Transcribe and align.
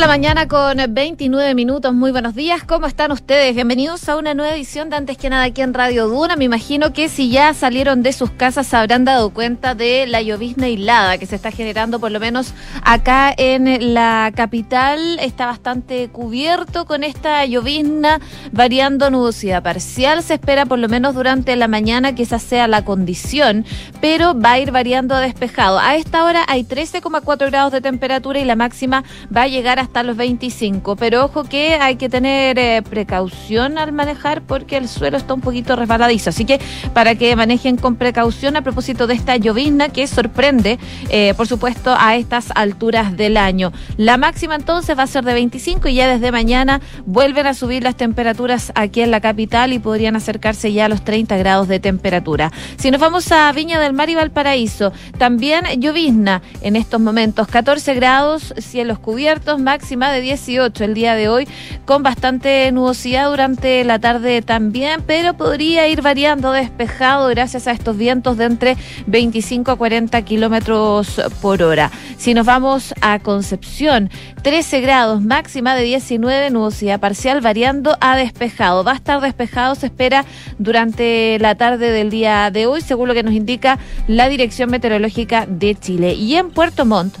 la 0.00 0.06
mañana 0.06 0.46
con 0.46 0.76
29 0.88 1.56
minutos. 1.56 1.92
Muy 1.92 2.12
buenos 2.12 2.36
días. 2.36 2.62
¿Cómo 2.62 2.86
están 2.86 3.10
ustedes? 3.10 3.56
Bienvenidos 3.56 4.08
a 4.08 4.16
una 4.16 4.32
nueva 4.32 4.54
edición 4.54 4.90
de 4.90 4.96
Antes 4.96 5.18
que 5.18 5.28
nada 5.28 5.42
aquí 5.42 5.60
en 5.60 5.74
Radio 5.74 6.06
Duna. 6.06 6.36
Me 6.36 6.44
imagino 6.44 6.92
que 6.92 7.08
si 7.08 7.30
ya 7.30 7.52
salieron 7.52 8.04
de 8.04 8.12
sus 8.12 8.30
casas 8.30 8.68
se 8.68 8.76
habrán 8.76 9.04
dado 9.04 9.30
cuenta 9.30 9.74
de 9.74 10.06
la 10.06 10.22
llovizna 10.22 10.66
aislada 10.66 11.18
que 11.18 11.26
se 11.26 11.34
está 11.34 11.50
generando 11.50 11.98
por 11.98 12.12
lo 12.12 12.20
menos 12.20 12.54
acá 12.84 13.34
en 13.36 13.92
la 13.92 14.30
capital. 14.36 15.18
Está 15.18 15.46
bastante 15.46 16.08
cubierto 16.10 16.84
con 16.84 17.02
esta 17.02 17.44
llovizna 17.44 18.20
variando 18.52 19.10
nubosidad 19.10 19.64
parcial. 19.64 20.22
Se 20.22 20.34
espera 20.34 20.64
por 20.64 20.78
lo 20.78 20.88
menos 20.88 21.16
durante 21.16 21.56
la 21.56 21.66
mañana 21.66 22.14
que 22.14 22.22
esa 22.22 22.38
sea 22.38 22.68
la 22.68 22.84
condición, 22.84 23.64
pero 24.00 24.38
va 24.38 24.52
a 24.52 24.58
ir 24.60 24.70
variando 24.70 25.16
a 25.16 25.20
despejado. 25.20 25.80
A 25.80 25.96
esta 25.96 26.24
hora 26.24 26.44
hay 26.46 26.62
13,4 26.62 27.50
grados 27.50 27.72
de 27.72 27.80
temperatura 27.80 28.38
y 28.38 28.44
la 28.44 28.54
máxima 28.54 29.02
va 29.34 29.42
a 29.42 29.48
llegar 29.48 29.87
hasta 29.88 30.02
los 30.02 30.16
25. 30.18 30.96
Pero 30.96 31.24
ojo 31.24 31.44
que 31.44 31.74
hay 31.74 31.96
que 31.96 32.10
tener 32.10 32.58
eh, 32.58 32.82
precaución 32.82 33.78
al 33.78 33.92
manejar 33.92 34.42
porque 34.42 34.76
el 34.76 34.86
suelo 34.86 35.16
está 35.16 35.32
un 35.32 35.40
poquito 35.40 35.76
resbaladizo. 35.76 36.28
Así 36.28 36.44
que 36.44 36.60
para 36.92 37.14
que 37.14 37.34
manejen 37.36 37.78
con 37.78 37.96
precaución 37.96 38.56
a 38.56 38.62
propósito 38.62 39.06
de 39.06 39.14
esta 39.14 39.36
llovizna 39.36 39.88
que 39.88 40.06
sorprende, 40.06 40.78
eh, 41.08 41.32
por 41.36 41.46
supuesto, 41.46 41.94
a 41.98 42.16
estas 42.16 42.52
alturas 42.54 43.16
del 43.16 43.38
año. 43.38 43.72
La 43.96 44.18
máxima 44.18 44.56
entonces 44.56 44.96
va 44.96 45.04
a 45.04 45.06
ser 45.06 45.24
de 45.24 45.32
25 45.32 45.88
y 45.88 45.94
ya 45.94 46.06
desde 46.06 46.32
mañana 46.32 46.82
vuelven 47.06 47.46
a 47.46 47.54
subir 47.54 47.82
las 47.82 47.96
temperaturas 47.96 48.72
aquí 48.74 49.00
en 49.00 49.10
la 49.10 49.22
capital 49.22 49.72
y 49.72 49.78
podrían 49.78 50.16
acercarse 50.16 50.70
ya 50.70 50.84
a 50.84 50.88
los 50.90 51.02
30 51.02 51.34
grados 51.38 51.66
de 51.66 51.80
temperatura. 51.80 52.52
Si 52.76 52.90
nos 52.90 53.00
vamos 53.00 53.32
a 53.32 53.50
Viña 53.52 53.80
del 53.80 53.94
Mar 53.94 54.10
y 54.10 54.16
Valparaíso, 54.16 54.92
también 55.16 55.64
llovizna 55.80 56.42
en 56.60 56.76
estos 56.76 57.00
momentos, 57.00 57.48
14 57.48 57.94
grados, 57.94 58.52
cielos 58.58 58.98
cubiertos, 58.98 59.58
máxima 59.58 59.77
de 59.78 60.20
18 60.20 60.84
el 60.84 60.94
día 60.94 61.14
de 61.14 61.28
hoy, 61.28 61.48
con 61.84 62.02
bastante 62.02 62.70
nubosidad 62.72 63.30
durante 63.30 63.84
la 63.84 63.98
tarde 63.98 64.42
también, 64.42 65.02
pero 65.06 65.34
podría 65.34 65.88
ir 65.88 66.02
variando 66.02 66.52
despejado 66.52 67.28
gracias 67.28 67.66
a 67.66 67.72
estos 67.72 67.96
vientos 67.96 68.36
de 68.36 68.44
entre 68.44 68.76
25 69.06 69.70
a 69.70 69.76
40 69.76 70.20
kilómetros 70.22 71.20
por 71.40 71.62
hora. 71.62 71.90
Si 72.16 72.34
nos 72.34 72.44
vamos 72.44 72.92
a 73.00 73.18
Concepción, 73.20 74.10
13 74.42 74.80
grados, 74.80 75.22
máxima 75.22 75.74
de 75.74 75.84
19, 75.84 76.50
nubosidad 76.50 77.00
parcial 77.00 77.40
variando 77.40 77.96
a 78.00 78.16
despejado. 78.16 78.84
Va 78.84 78.92
a 78.92 78.96
estar 78.96 79.20
despejado, 79.20 79.74
se 79.74 79.86
espera 79.86 80.24
durante 80.58 81.38
la 81.38 81.54
tarde 81.54 81.92
del 81.92 82.10
día 82.10 82.50
de 82.50 82.66
hoy, 82.66 82.80
según 82.80 83.08
lo 83.08 83.14
que 83.14 83.22
nos 83.22 83.34
indica 83.34 83.78
la 84.06 84.28
Dirección 84.28 84.70
Meteorológica 84.70 85.46
de 85.46 85.74
Chile. 85.74 86.14
Y 86.14 86.34
en 86.34 86.50
Puerto 86.50 86.84
Montt, 86.84 87.16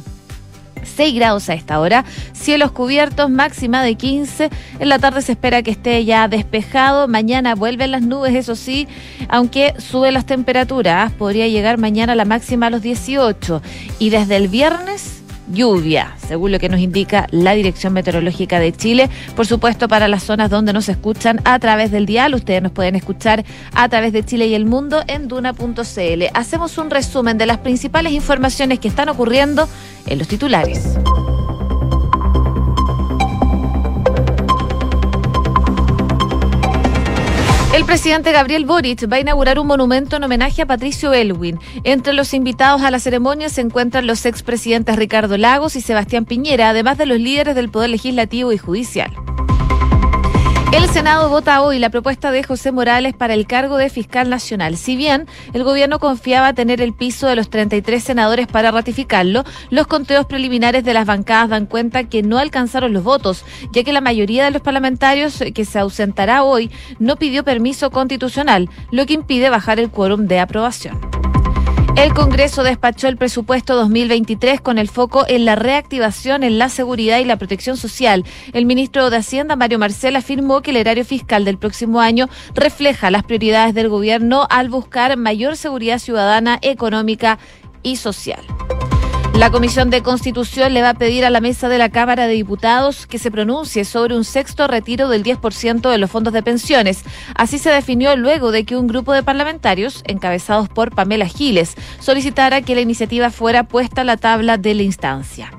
6 0.84 1.14
grados 1.14 1.48
a 1.48 1.54
esta 1.54 1.80
hora, 1.80 2.04
cielos 2.32 2.72
cubiertos, 2.72 3.30
máxima 3.30 3.82
de 3.82 3.94
15. 3.94 4.50
En 4.78 4.88
la 4.88 4.98
tarde 4.98 5.22
se 5.22 5.32
espera 5.32 5.62
que 5.62 5.70
esté 5.70 6.04
ya 6.04 6.28
despejado. 6.28 7.08
Mañana 7.08 7.54
vuelven 7.54 7.90
las 7.90 8.02
nubes, 8.02 8.34
eso 8.34 8.56
sí, 8.56 8.88
aunque 9.28 9.74
suben 9.78 10.14
las 10.14 10.26
temperaturas. 10.26 11.12
Podría 11.12 11.48
llegar 11.48 11.78
mañana 11.78 12.14
la 12.14 12.24
máxima 12.24 12.66
a 12.66 12.70
los 12.70 12.82
18. 12.82 13.62
Y 13.98 14.10
desde 14.10 14.36
el 14.36 14.48
viernes 14.48 15.17
lluvia, 15.52 16.14
según 16.26 16.52
lo 16.52 16.58
que 16.58 16.68
nos 16.68 16.80
indica 16.80 17.26
la 17.30 17.54
Dirección 17.54 17.92
Meteorológica 17.92 18.60
de 18.60 18.72
Chile. 18.72 19.10
Por 19.36 19.46
supuesto, 19.46 19.88
para 19.88 20.08
las 20.08 20.22
zonas 20.22 20.50
donde 20.50 20.72
nos 20.72 20.88
escuchan 20.88 21.40
a 21.44 21.58
través 21.58 21.90
del 21.90 22.06
dial, 22.06 22.34
ustedes 22.34 22.62
nos 22.62 22.72
pueden 22.72 22.96
escuchar 22.96 23.44
a 23.74 23.88
través 23.88 24.12
de 24.12 24.24
Chile 24.24 24.46
y 24.46 24.54
el 24.54 24.64
mundo 24.64 25.02
en 25.06 25.28
duna.cl. 25.28 26.24
Hacemos 26.34 26.78
un 26.78 26.90
resumen 26.90 27.38
de 27.38 27.46
las 27.46 27.58
principales 27.58 28.12
informaciones 28.12 28.78
que 28.78 28.88
están 28.88 29.08
ocurriendo 29.08 29.68
en 30.06 30.18
los 30.18 30.28
titulares. 30.28 30.98
El 37.78 37.84
presidente 37.84 38.32
Gabriel 38.32 38.64
Boric 38.64 39.08
va 39.08 39.18
a 39.18 39.20
inaugurar 39.20 39.60
un 39.60 39.68
monumento 39.68 40.16
en 40.16 40.24
homenaje 40.24 40.62
a 40.62 40.66
Patricio 40.66 41.12
Elwin. 41.12 41.60
Entre 41.84 42.12
los 42.12 42.34
invitados 42.34 42.82
a 42.82 42.90
la 42.90 42.98
ceremonia 42.98 43.50
se 43.50 43.60
encuentran 43.60 44.08
los 44.08 44.26
expresidentes 44.26 44.96
Ricardo 44.96 45.38
Lagos 45.38 45.76
y 45.76 45.80
Sebastián 45.80 46.24
Piñera, 46.24 46.70
además 46.70 46.98
de 46.98 47.06
los 47.06 47.20
líderes 47.20 47.54
del 47.54 47.70
Poder 47.70 47.90
Legislativo 47.90 48.50
y 48.52 48.58
Judicial. 48.58 49.12
El 50.78 50.88
Senado 50.90 51.28
vota 51.28 51.60
hoy 51.62 51.80
la 51.80 51.90
propuesta 51.90 52.30
de 52.30 52.44
José 52.44 52.70
Morales 52.70 53.12
para 53.12 53.34
el 53.34 53.48
cargo 53.48 53.78
de 53.78 53.90
fiscal 53.90 54.30
nacional. 54.30 54.76
Si 54.76 54.94
bien 54.94 55.26
el 55.52 55.64
gobierno 55.64 55.98
confiaba 55.98 56.52
tener 56.52 56.80
el 56.80 56.94
piso 56.94 57.26
de 57.26 57.34
los 57.34 57.50
33 57.50 58.00
senadores 58.00 58.46
para 58.46 58.70
ratificarlo, 58.70 59.42
los 59.70 59.88
conteos 59.88 60.26
preliminares 60.26 60.84
de 60.84 60.94
las 60.94 61.04
bancadas 61.04 61.48
dan 61.48 61.66
cuenta 61.66 62.04
que 62.04 62.22
no 62.22 62.38
alcanzaron 62.38 62.92
los 62.92 63.02
votos, 63.02 63.44
ya 63.72 63.82
que 63.82 63.92
la 63.92 64.00
mayoría 64.00 64.44
de 64.44 64.52
los 64.52 64.62
parlamentarios 64.62 65.42
que 65.52 65.64
se 65.64 65.80
ausentará 65.80 66.44
hoy 66.44 66.70
no 67.00 67.16
pidió 67.16 67.42
permiso 67.42 67.90
constitucional, 67.90 68.70
lo 68.92 69.04
que 69.04 69.14
impide 69.14 69.50
bajar 69.50 69.80
el 69.80 69.90
quórum 69.90 70.28
de 70.28 70.38
aprobación. 70.38 71.27
El 71.96 72.14
Congreso 72.14 72.62
despachó 72.62 73.08
el 73.08 73.16
presupuesto 73.16 73.74
2023 73.74 74.60
con 74.60 74.78
el 74.78 74.88
foco 74.88 75.24
en 75.26 75.44
la 75.44 75.56
reactivación 75.56 76.42
en 76.44 76.58
la 76.58 76.68
seguridad 76.68 77.18
y 77.18 77.24
la 77.24 77.36
protección 77.36 77.76
social. 77.76 78.24
El 78.52 78.66
ministro 78.66 79.10
de 79.10 79.16
Hacienda, 79.16 79.56
Mario 79.56 79.78
Marcel, 79.78 80.16
afirmó 80.16 80.62
que 80.62 80.70
el 80.70 80.76
erario 80.76 81.04
fiscal 81.04 81.44
del 81.44 81.58
próximo 81.58 82.00
año 82.00 82.28
refleja 82.54 83.10
las 83.10 83.24
prioridades 83.24 83.74
del 83.74 83.88
gobierno 83.88 84.46
al 84.48 84.68
buscar 84.68 85.16
mayor 85.16 85.56
seguridad 85.56 85.98
ciudadana, 85.98 86.58
económica 86.62 87.38
y 87.82 87.96
social. 87.96 88.40
La 89.38 89.52
Comisión 89.52 89.88
de 89.88 90.02
Constitución 90.02 90.74
le 90.74 90.82
va 90.82 90.90
a 90.90 90.94
pedir 90.94 91.24
a 91.24 91.30
la 91.30 91.40
mesa 91.40 91.68
de 91.68 91.78
la 91.78 91.90
Cámara 91.90 92.26
de 92.26 92.34
Diputados 92.34 93.06
que 93.06 93.20
se 93.20 93.30
pronuncie 93.30 93.84
sobre 93.84 94.16
un 94.16 94.24
sexto 94.24 94.66
retiro 94.66 95.08
del 95.08 95.22
10% 95.22 95.88
de 95.88 95.96
los 95.96 96.10
fondos 96.10 96.32
de 96.32 96.42
pensiones. 96.42 97.04
Así 97.36 97.58
se 97.58 97.70
definió 97.70 98.16
luego 98.16 98.50
de 98.50 98.64
que 98.64 98.76
un 98.76 98.88
grupo 98.88 99.12
de 99.12 99.22
parlamentarios, 99.22 100.02
encabezados 100.08 100.68
por 100.68 100.92
Pamela 100.92 101.26
Giles, 101.26 101.76
solicitara 102.00 102.62
que 102.62 102.74
la 102.74 102.80
iniciativa 102.80 103.30
fuera 103.30 103.62
puesta 103.62 104.00
a 104.00 104.04
la 104.04 104.16
tabla 104.16 104.58
de 104.58 104.74
la 104.74 104.82
instancia. 104.82 105.52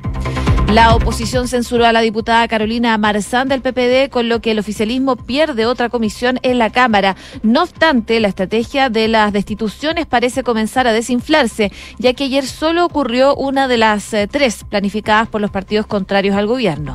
La 0.72 0.94
oposición 0.94 1.48
censuró 1.48 1.88
a 1.88 1.92
la 1.92 2.02
diputada 2.02 2.48
Carolina 2.48 2.96
Marzán 3.00 3.48
del 3.48 3.62
PPD, 3.62 4.12
con 4.12 4.30
lo 4.30 4.40
que 4.40 4.52
el 4.52 4.60
oficialismo 4.60 5.16
pierde 5.16 5.66
otra 5.66 5.90
comisión 5.90 6.40
en 6.44 6.60
la 6.60 6.70
Cámara. 6.70 7.16
No 7.42 7.64
obstante, 7.64 8.20
la 8.20 8.28
estrategia 8.28 8.90
de 8.90 9.08
las 9.08 9.34
destituciones 9.34 10.06
parece 10.06 10.44
comenzar 10.44 10.86
a 10.86 10.94
desinflarse, 10.94 11.72
ya 11.98 12.14
que 12.14 12.26
ayer 12.26 12.46
solo 12.46 12.86
ocurrió 12.86 13.36
una 13.36 13.68
de 13.68 13.78
las 13.78 14.14
eh, 14.14 14.28
tres 14.28 14.64
planificadas 14.64 15.28
por 15.28 15.42
los 15.42 15.50
partidos 15.50 15.88
contrarios 15.88 16.36
al 16.36 16.46
gobierno. 16.46 16.94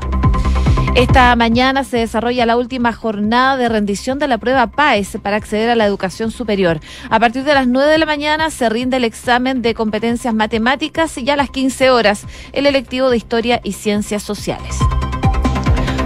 Esta 0.95 1.35
mañana 1.35 1.83
se 1.83 1.97
desarrolla 1.97 2.47
la 2.47 2.57
última 2.57 2.93
jornada 2.93 3.57
de 3.57 3.69
rendición 3.69 4.21
de 4.21 4.29
la 4.29 4.39
prueba 4.39 4.69
PAES 4.69 5.19
para 5.21 5.37
acceder 5.37 5.69
a 5.69 5.75
la 5.75 5.87
educación 5.87 6.31
superior. 6.31 6.79
A 7.11 7.19
partir 7.19 7.43
de 7.43 7.53
las 7.53 7.67
9 7.67 7.91
de 7.91 7.99
la 7.99 8.07
mañana 8.07 8.49
se 8.51 8.69
rinde 8.69 8.99
el 8.99 9.05
examen 9.05 9.61
de 9.61 9.75
competencias 9.75 10.33
matemáticas 10.35 11.19
y 11.19 11.29
a 11.29 11.37
las 11.37 11.51
15 11.51 11.91
horas 11.91 12.27
el 12.53 12.67
electivo 12.67 13.11
de 13.11 13.17
Historia 13.17 13.61
y 13.65 13.73
Ciencias 13.73 14.23
Sociales. 14.23 14.79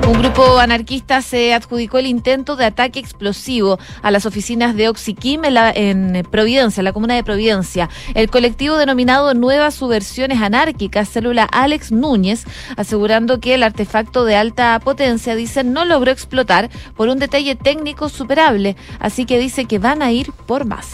Un 0.08 0.22
grupo 0.22 0.58
anarquista 0.58 1.20
se 1.20 1.52
adjudicó 1.52 1.98
el 1.98 2.06
intento 2.06 2.56
de 2.56 2.64
ataque 2.64 2.98
explosivo 2.98 3.78
a 4.00 4.10
las 4.10 4.24
oficinas 4.24 4.74
de 4.74 4.88
Oxiquim 4.88 5.42
en, 5.44 6.26
Providencia, 6.30 6.80
en 6.80 6.84
la 6.86 6.94
comuna 6.94 7.14
de 7.14 7.22
Providencia. 7.22 7.90
El 8.14 8.30
colectivo 8.30 8.78
denominado 8.78 9.34
Nuevas 9.34 9.74
Subversiones 9.74 10.40
Anárquicas, 10.40 11.10
célula 11.10 11.44
Alex 11.44 11.92
Núñez, 11.92 12.46
asegurando 12.78 13.38
que 13.38 13.52
el 13.52 13.62
artefacto 13.62 14.24
de 14.24 14.36
alta 14.36 14.80
potencia, 14.82 15.34
dicen, 15.34 15.74
no 15.74 15.84
logró 15.84 16.10
explotar 16.10 16.70
por 16.96 17.10
un 17.10 17.18
detalle 17.18 17.54
técnico 17.54 18.08
superable, 18.08 18.76
así 19.00 19.26
que 19.26 19.38
dice 19.38 19.66
que 19.66 19.78
van 19.78 20.00
a 20.00 20.10
ir 20.10 20.32
por 20.46 20.64
más. 20.64 20.88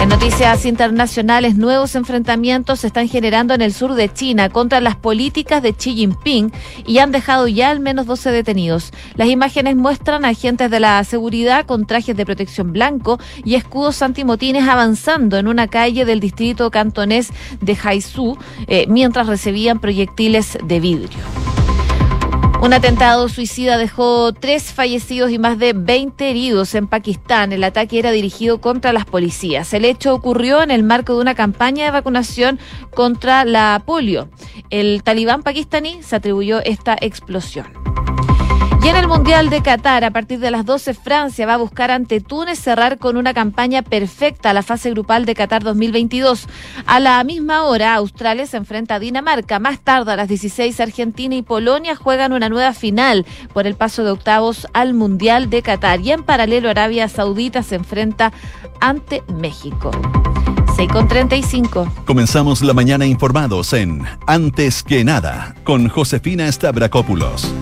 En 0.00 0.08
noticias 0.08 0.64
internacionales, 0.64 1.56
nuevos 1.56 1.94
enfrentamientos 1.94 2.80
se 2.80 2.86
están 2.86 3.06
generando 3.06 3.52
en 3.52 3.60
el 3.60 3.74
sur 3.74 3.92
de 3.92 4.10
China 4.10 4.48
contra 4.48 4.80
las 4.80 4.96
políticas 4.96 5.62
de 5.62 5.74
Xi 5.74 5.94
Jinping 5.94 6.50
y 6.86 6.98
han 7.00 7.12
dejado 7.12 7.46
ya 7.48 7.68
al 7.68 7.80
menos 7.80 8.06
12 8.06 8.30
detenidos. 8.30 8.92
Las 9.16 9.28
imágenes 9.28 9.76
muestran 9.76 10.24
a 10.24 10.28
agentes 10.28 10.70
de 10.70 10.80
la 10.80 11.04
seguridad 11.04 11.66
con 11.66 11.86
trajes 11.86 12.16
de 12.16 12.24
protección 12.24 12.72
blanco 12.72 13.20
y 13.44 13.56
escudos 13.56 14.00
antimotines 14.00 14.66
avanzando 14.66 15.36
en 15.36 15.48
una 15.48 15.68
calle 15.68 16.06
del 16.06 16.20
distrito 16.20 16.70
cantonés 16.70 17.28
de 17.60 17.76
Haizu 17.82 18.38
eh, 18.68 18.86
mientras 18.88 19.26
recibían 19.26 19.80
proyectiles 19.80 20.56
de 20.64 20.80
vidrio. 20.80 21.59
Un 22.62 22.74
atentado 22.74 23.30
suicida 23.30 23.78
dejó 23.78 24.34
tres 24.34 24.74
fallecidos 24.74 25.30
y 25.30 25.38
más 25.38 25.58
de 25.58 25.72
20 25.72 26.28
heridos 26.28 26.74
en 26.74 26.88
Pakistán. 26.88 27.54
El 27.54 27.64
ataque 27.64 27.98
era 27.98 28.10
dirigido 28.10 28.60
contra 28.60 28.92
las 28.92 29.06
policías. 29.06 29.72
El 29.72 29.86
hecho 29.86 30.14
ocurrió 30.14 30.62
en 30.62 30.70
el 30.70 30.82
marco 30.82 31.14
de 31.14 31.22
una 31.22 31.34
campaña 31.34 31.86
de 31.86 31.90
vacunación 31.90 32.58
contra 32.94 33.46
la 33.46 33.82
polio. 33.86 34.28
El 34.68 35.02
talibán 35.02 35.42
pakistaní 35.42 36.02
se 36.02 36.16
atribuyó 36.16 36.60
esta 36.62 36.98
explosión. 37.00 37.66
Y 38.82 38.88
en 38.88 38.96
el 38.96 39.08
Mundial 39.08 39.50
de 39.50 39.60
Qatar, 39.60 40.04
a 40.04 40.10
partir 40.10 40.38
de 40.38 40.50
las 40.50 40.64
12, 40.64 40.94
Francia 40.94 41.44
va 41.44 41.54
a 41.54 41.58
buscar 41.58 41.90
ante 41.90 42.20
Túnez 42.20 42.58
cerrar 42.58 42.96
con 42.96 43.18
una 43.18 43.34
campaña 43.34 43.82
perfecta 43.82 44.50
a 44.50 44.54
la 44.54 44.62
fase 44.62 44.90
grupal 44.90 45.26
de 45.26 45.34
Qatar 45.34 45.62
2022. 45.62 46.46
A 46.86 46.98
la 46.98 47.22
misma 47.22 47.64
hora, 47.64 47.94
Australia 47.94 48.46
se 48.46 48.56
enfrenta 48.56 48.94
a 48.94 48.98
Dinamarca. 48.98 49.58
Más 49.58 49.80
tarde, 49.80 50.12
a 50.12 50.16
las 50.16 50.28
16, 50.28 50.80
Argentina 50.80 51.34
y 51.34 51.42
Polonia 51.42 51.94
juegan 51.94 52.32
una 52.32 52.48
nueva 52.48 52.72
final 52.72 53.26
por 53.52 53.66
el 53.66 53.74
paso 53.74 54.02
de 54.02 54.12
octavos 54.12 54.66
al 54.72 54.94
Mundial 54.94 55.50
de 55.50 55.60
Qatar. 55.60 56.00
Y 56.00 56.12
en 56.12 56.22
paralelo, 56.22 56.70
Arabia 56.70 57.06
Saudita 57.08 57.62
se 57.62 57.74
enfrenta 57.74 58.32
ante 58.80 59.22
México. 59.28 59.90
6 60.76 60.88
con 60.90 61.06
35. 61.06 61.92
Comenzamos 62.06 62.62
la 62.62 62.72
mañana 62.72 63.04
informados 63.04 63.74
en 63.74 64.04
Antes 64.26 64.82
que 64.82 65.04
nada 65.04 65.54
con 65.64 65.88
Josefina 65.90 66.50
Stavrakopoulos. 66.50 67.52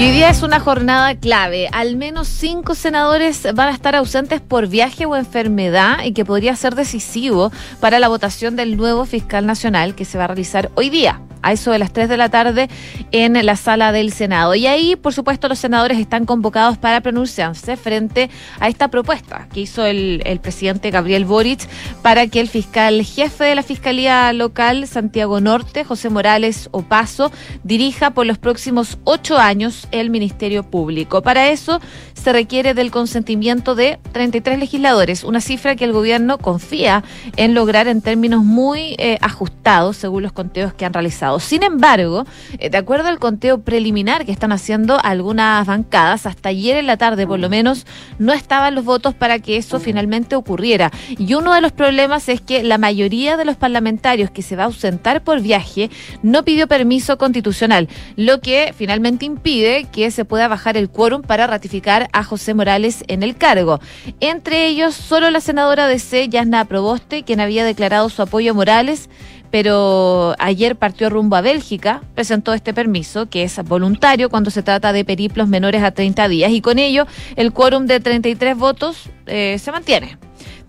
Hoy 0.00 0.12
día 0.12 0.30
es 0.30 0.42
una 0.42 0.60
jornada 0.60 1.14
clave. 1.14 1.68
Al 1.72 1.94
menos 1.94 2.26
cinco 2.26 2.74
senadores 2.74 3.46
van 3.54 3.68
a 3.68 3.72
estar 3.72 3.94
ausentes 3.94 4.40
por 4.40 4.66
viaje 4.66 5.04
o 5.04 5.14
enfermedad 5.14 6.04
y 6.04 6.12
que 6.12 6.24
podría 6.24 6.56
ser 6.56 6.74
decisivo 6.74 7.52
para 7.80 7.98
la 7.98 8.08
votación 8.08 8.56
del 8.56 8.78
nuevo 8.78 9.04
fiscal 9.04 9.44
nacional 9.44 9.94
que 9.94 10.06
se 10.06 10.16
va 10.16 10.24
a 10.24 10.28
realizar 10.28 10.70
hoy 10.74 10.88
día 10.88 11.20
a 11.42 11.52
eso 11.52 11.70
de 11.70 11.78
las 11.78 11.92
3 11.92 12.08
de 12.08 12.16
la 12.16 12.28
tarde 12.28 12.68
en 13.12 13.44
la 13.44 13.56
sala 13.56 13.92
del 13.92 14.12
Senado. 14.12 14.54
Y 14.54 14.66
ahí, 14.66 14.96
por 14.96 15.12
supuesto, 15.12 15.48
los 15.48 15.58
senadores 15.58 15.98
están 15.98 16.26
convocados 16.26 16.78
para 16.78 17.00
pronunciarse 17.00 17.76
frente 17.76 18.30
a 18.58 18.68
esta 18.68 18.88
propuesta 18.88 19.48
que 19.52 19.60
hizo 19.60 19.84
el, 19.84 20.22
el 20.24 20.40
presidente 20.40 20.90
Gabriel 20.90 21.24
Boric 21.24 21.68
para 22.02 22.26
que 22.26 22.40
el 22.40 22.48
fiscal 22.48 23.02
jefe 23.02 23.44
de 23.44 23.54
la 23.54 23.62
Fiscalía 23.62 24.32
Local, 24.32 24.86
Santiago 24.86 25.40
Norte, 25.40 25.84
José 25.84 26.10
Morales 26.10 26.68
Opaso, 26.72 27.30
dirija 27.64 28.10
por 28.10 28.26
los 28.26 28.38
próximos 28.38 28.98
ocho 29.04 29.38
años 29.38 29.88
el 29.90 30.10
Ministerio 30.10 30.62
Público. 30.62 31.22
Para 31.22 31.48
eso 31.50 31.80
se 32.14 32.32
requiere 32.32 32.74
del 32.74 32.90
consentimiento 32.90 33.74
de 33.74 33.98
33 34.12 34.58
legisladores, 34.58 35.24
una 35.24 35.40
cifra 35.40 35.76
que 35.76 35.84
el 35.84 35.92
gobierno 35.92 36.38
confía 36.38 37.02
en 37.36 37.54
lograr 37.54 37.88
en 37.88 38.02
términos 38.02 38.44
muy 38.44 38.94
eh, 38.98 39.18
ajustados 39.20 39.96
según 39.96 40.22
los 40.22 40.32
conteos 40.32 40.74
que 40.74 40.84
han 40.84 40.92
realizado. 40.92 41.40
Sin 41.40 41.62
embargo, 41.62 42.26
eh, 42.58 42.70
de 42.70 42.78
acuerdo 42.78 43.08
al 43.08 43.18
conteo 43.18 43.60
preliminar 43.60 44.24
que 44.24 44.32
están 44.32 44.52
haciendo 44.52 44.98
algunas 45.02 45.66
bancadas, 45.66 46.26
hasta 46.26 46.50
ayer 46.50 46.76
en 46.76 46.86
la 46.86 46.96
tarde 46.96 47.26
por 47.26 47.38
lo 47.38 47.48
menos 47.48 47.86
no 48.18 48.32
estaban 48.32 48.74
los 48.74 48.84
votos 48.84 49.14
para 49.14 49.38
que 49.38 49.56
eso 49.56 49.80
finalmente 49.80 50.36
ocurriera. 50.36 50.90
Y 51.18 51.34
uno 51.34 51.54
de 51.54 51.60
los 51.60 51.72
problemas 51.72 52.28
es 52.28 52.40
que 52.40 52.62
la 52.62 52.78
mayoría 52.78 53.36
de 53.36 53.44
los 53.44 53.56
parlamentarios 53.56 54.30
que 54.30 54.42
se 54.42 54.56
va 54.56 54.64
a 54.64 54.66
ausentar 54.66 55.22
por 55.22 55.40
viaje 55.40 55.90
no 56.22 56.44
pidió 56.44 56.66
permiso 56.66 57.18
constitucional, 57.18 57.88
lo 58.16 58.40
que 58.40 58.74
finalmente 58.76 59.24
impide 59.24 59.79
que 59.84 60.10
se 60.10 60.24
pueda 60.24 60.48
bajar 60.48 60.76
el 60.76 60.88
quórum 60.88 61.22
para 61.22 61.46
ratificar 61.46 62.08
a 62.12 62.24
José 62.24 62.54
Morales 62.54 63.04
en 63.08 63.22
el 63.22 63.36
cargo. 63.36 63.80
Entre 64.20 64.66
ellos, 64.66 64.94
solo 64.94 65.30
la 65.30 65.40
senadora 65.40 65.86
de 65.86 65.98
C, 65.98 66.28
Yasna 66.28 66.64
Proboste, 66.64 67.22
quien 67.22 67.40
había 67.40 67.64
declarado 67.64 68.08
su 68.08 68.22
apoyo 68.22 68.52
a 68.52 68.54
Morales, 68.54 69.08
pero 69.50 70.34
ayer 70.38 70.76
partió 70.76 71.10
rumbo 71.10 71.36
a 71.36 71.40
Bélgica, 71.40 72.02
presentó 72.14 72.54
este 72.54 72.72
permiso, 72.72 73.28
que 73.28 73.42
es 73.42 73.56
voluntario 73.64 74.30
cuando 74.30 74.50
se 74.50 74.62
trata 74.62 74.92
de 74.92 75.04
periplos 75.04 75.48
menores 75.48 75.82
a 75.82 75.90
30 75.90 76.28
días, 76.28 76.52
y 76.52 76.60
con 76.60 76.78
ello 76.78 77.06
el 77.36 77.52
quórum 77.52 77.86
de 77.86 78.00
33 78.00 78.56
votos 78.56 79.10
eh, 79.26 79.56
se 79.58 79.72
mantiene. 79.72 80.18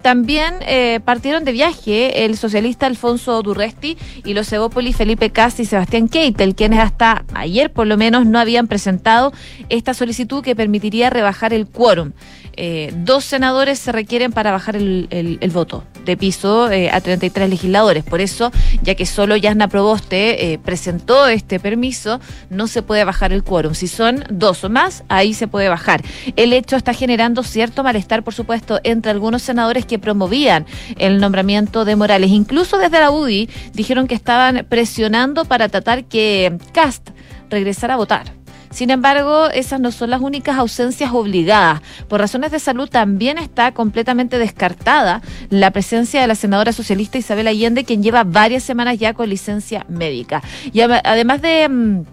También 0.01 0.55
eh, 0.61 0.99
partieron 1.05 1.43
de 1.45 1.51
viaje 1.51 2.25
el 2.25 2.35
socialista 2.35 2.87
Alfonso 2.87 3.41
Durresti 3.43 3.97
y 4.25 4.33
los 4.33 4.51
Evópolis 4.51 4.97
Felipe 4.97 5.29
Casti 5.29 5.63
y 5.63 5.65
Sebastián 5.65 6.07
Keitel, 6.09 6.55
quienes 6.55 6.79
hasta 6.79 7.23
ayer 7.33 7.71
por 7.71 7.85
lo 7.85 7.97
menos 7.97 8.25
no 8.25 8.39
habían 8.39 8.67
presentado 8.67 9.31
esta 9.69 9.93
solicitud 9.93 10.43
que 10.43 10.55
permitiría 10.55 11.09
rebajar 11.09 11.53
el 11.53 11.67
quórum. 11.67 12.13
Eh, 12.55 12.91
dos 12.95 13.23
senadores 13.23 13.79
se 13.79 13.91
requieren 13.91 14.31
para 14.31 14.51
bajar 14.51 14.75
el, 14.75 15.51
voto 15.53 15.83
de 16.05 16.17
piso 16.17 16.71
eh, 16.71 16.89
a 16.89 17.01
33 17.01 17.49
legisladores. 17.49 18.03
Por 18.03 18.21
eso, 18.21 18.51
ya 18.81 18.95
que 18.95 19.05
solo 19.05 19.35
Yasna 19.35 19.67
Proboste 19.67 20.53
eh, 20.53 20.59
presentó 20.59 21.27
este 21.27 21.59
permiso, 21.59 22.19
no 22.49 22.67
se 22.67 22.81
puede 22.81 23.03
bajar 23.03 23.33
el 23.33 23.43
quórum. 23.43 23.73
Si 23.73 23.87
son 23.87 24.23
dos 24.29 24.63
o 24.63 24.69
más, 24.69 25.03
ahí 25.09 25.33
se 25.33 25.47
puede 25.47 25.69
bajar. 25.69 26.01
El 26.35 26.53
hecho 26.53 26.75
está 26.75 26.93
generando 26.93 27.43
cierto 27.43 27.83
malestar, 27.83 28.23
por 28.23 28.33
supuesto, 28.33 28.79
entre 28.83 29.11
algunos 29.11 29.41
senadores 29.41 29.85
que 29.85 29.99
promovían 29.99 30.65
el 30.97 31.19
nombramiento 31.19 31.85
de 31.85 31.95
Morales. 31.95 32.31
Incluso 32.31 32.77
desde 32.77 32.99
la 32.99 33.11
UDI 33.11 33.49
dijeron 33.73 34.07
que 34.07 34.15
estaban 34.15 34.65
presionando 34.67 35.45
para 35.45 35.69
tratar 35.69 36.05
que 36.05 36.57
Cast 36.73 37.09
regresara 37.49 37.93
a 37.95 37.97
votar. 37.97 38.40
Sin 38.71 38.89
embargo, 38.89 39.49
esas 39.49 39.79
no 39.79 39.91
son 39.91 40.09
las 40.09 40.21
únicas 40.21 40.57
ausencias 40.57 41.11
obligadas. 41.13 41.81
Por 42.07 42.19
razones 42.19 42.51
de 42.51 42.59
salud 42.59 42.89
también 42.89 43.37
está 43.37 43.73
completamente 43.73 44.37
descartada 44.37 45.21
la 45.49 45.71
presencia 45.71 46.21
de 46.21 46.27
la 46.27 46.35
senadora 46.35 46.73
socialista 46.73 47.17
Isabel 47.17 47.47
Allende, 47.47 47.83
quien 47.83 48.01
lleva 48.01 48.23
varias 48.23 48.63
semanas 48.63 48.97
ya 48.97 49.13
con 49.13 49.29
licencia 49.29 49.85
médica. 49.89 50.41
Y 50.71 50.81
además 50.81 51.41
de 51.41 51.67
mm, 51.69 52.03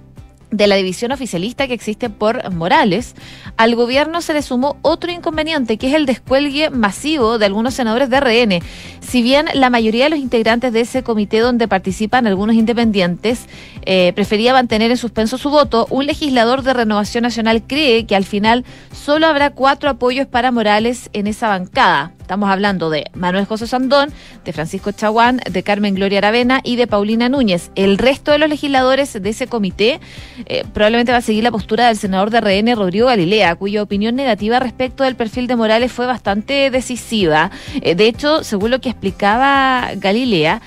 de 0.50 0.66
la 0.66 0.76
división 0.76 1.12
oficialista 1.12 1.66
que 1.66 1.74
existe 1.74 2.10
por 2.10 2.50
Morales, 2.52 3.14
al 3.56 3.74
gobierno 3.74 4.20
se 4.20 4.34
le 4.34 4.42
sumó 4.42 4.76
otro 4.82 5.10
inconveniente, 5.10 5.76
que 5.76 5.88
es 5.88 5.94
el 5.94 6.06
descuelgue 6.06 6.70
masivo 6.70 7.38
de 7.38 7.46
algunos 7.46 7.74
senadores 7.74 8.10
de 8.10 8.20
RN. 8.20 8.64
Si 9.00 9.22
bien 9.22 9.46
la 9.54 9.70
mayoría 9.70 10.04
de 10.04 10.10
los 10.10 10.18
integrantes 10.18 10.72
de 10.72 10.80
ese 10.80 11.02
comité 11.02 11.38
donde 11.40 11.68
participan 11.68 12.26
algunos 12.26 12.56
independientes 12.56 13.46
eh, 13.82 14.12
prefería 14.14 14.52
mantener 14.52 14.90
en 14.90 14.96
suspenso 14.96 15.38
su 15.38 15.50
voto, 15.50 15.86
un 15.90 16.06
legislador 16.06 16.62
de 16.62 16.74
Renovación 16.74 17.22
Nacional 17.22 17.62
cree 17.66 18.06
que 18.06 18.16
al 18.16 18.24
final 18.24 18.64
solo 18.92 19.26
habrá 19.26 19.50
cuatro 19.50 19.88
apoyos 19.90 20.26
para 20.26 20.50
Morales 20.50 21.10
en 21.12 21.26
esa 21.26 21.48
bancada. 21.48 22.12
Estamos 22.28 22.50
hablando 22.50 22.90
de 22.90 23.06
Manuel 23.14 23.46
José 23.46 23.66
Sandón, 23.66 24.12
de 24.44 24.52
Francisco 24.52 24.92
Chaguán, 24.92 25.40
de 25.50 25.62
Carmen 25.62 25.94
Gloria 25.94 26.18
Aravena 26.18 26.60
y 26.62 26.76
de 26.76 26.86
Paulina 26.86 27.30
Núñez. 27.30 27.70
El 27.74 27.96
resto 27.96 28.32
de 28.32 28.38
los 28.38 28.50
legisladores 28.50 29.14
de 29.14 29.30
ese 29.30 29.46
comité 29.46 29.98
eh, 30.44 30.62
probablemente 30.74 31.10
va 31.10 31.18
a 31.18 31.22
seguir 31.22 31.42
la 31.42 31.50
postura 31.50 31.86
del 31.86 31.96
senador 31.96 32.28
de 32.28 32.42
RN, 32.42 32.76
Rodrigo 32.76 33.06
Galilea, 33.06 33.54
cuya 33.54 33.82
opinión 33.82 34.14
negativa 34.14 34.60
respecto 34.60 35.04
del 35.04 35.16
perfil 35.16 35.46
de 35.46 35.56
Morales 35.56 35.90
fue 35.90 36.04
bastante 36.04 36.70
decisiva. 36.70 37.50
Eh, 37.80 37.94
de 37.94 38.06
hecho, 38.08 38.44
según 38.44 38.72
lo 38.72 38.82
que 38.82 38.90
explicaba 38.90 39.88
Galilea, 39.96 40.60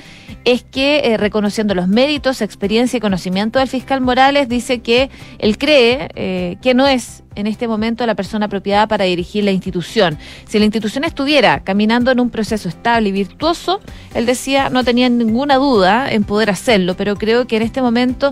es 0.46 0.64
que 0.64 1.00
eh, 1.00 1.18
reconociendo 1.18 1.76
los 1.76 1.88
méritos, 1.88 2.42
experiencia 2.42 2.98
y 2.98 3.00
conocimiento 3.00 3.60
del 3.60 3.68
fiscal 3.68 4.02
Morales, 4.02 4.50
dice 4.50 4.80
que 4.80 5.10
él 5.40 5.58
cree 5.58 6.10
eh, 6.16 6.58
que 6.62 6.74
no 6.74 6.88
es 6.88 7.24
en 7.36 7.48
este 7.48 7.68
momento 7.68 8.06
la 8.06 8.16
persona 8.16 8.48
apropiada 8.48 8.88
para 8.88 9.06
dirigir 9.06 9.44
la 9.44 9.52
institución. 9.52 10.18
Si 10.48 10.60
la 10.60 10.66
institución 10.66 11.04
estuviera 11.04 11.64
caminando 11.64 12.12
en 12.12 12.20
un 12.20 12.30
proceso 12.30 12.68
estable 12.68 13.10
y 13.10 13.12
virtuoso, 13.12 13.80
él 14.14 14.26
decía 14.26 14.70
no 14.70 14.84
tenía 14.84 15.10
ninguna 15.10 15.56
duda 15.56 16.12
en 16.12 16.24
poder 16.24 16.50
hacerlo, 16.50 16.96
pero 16.96 17.16
creo 17.16 17.48
que 17.48 17.58
en 17.58 17.64
este 17.64 17.82
momento 17.82 18.32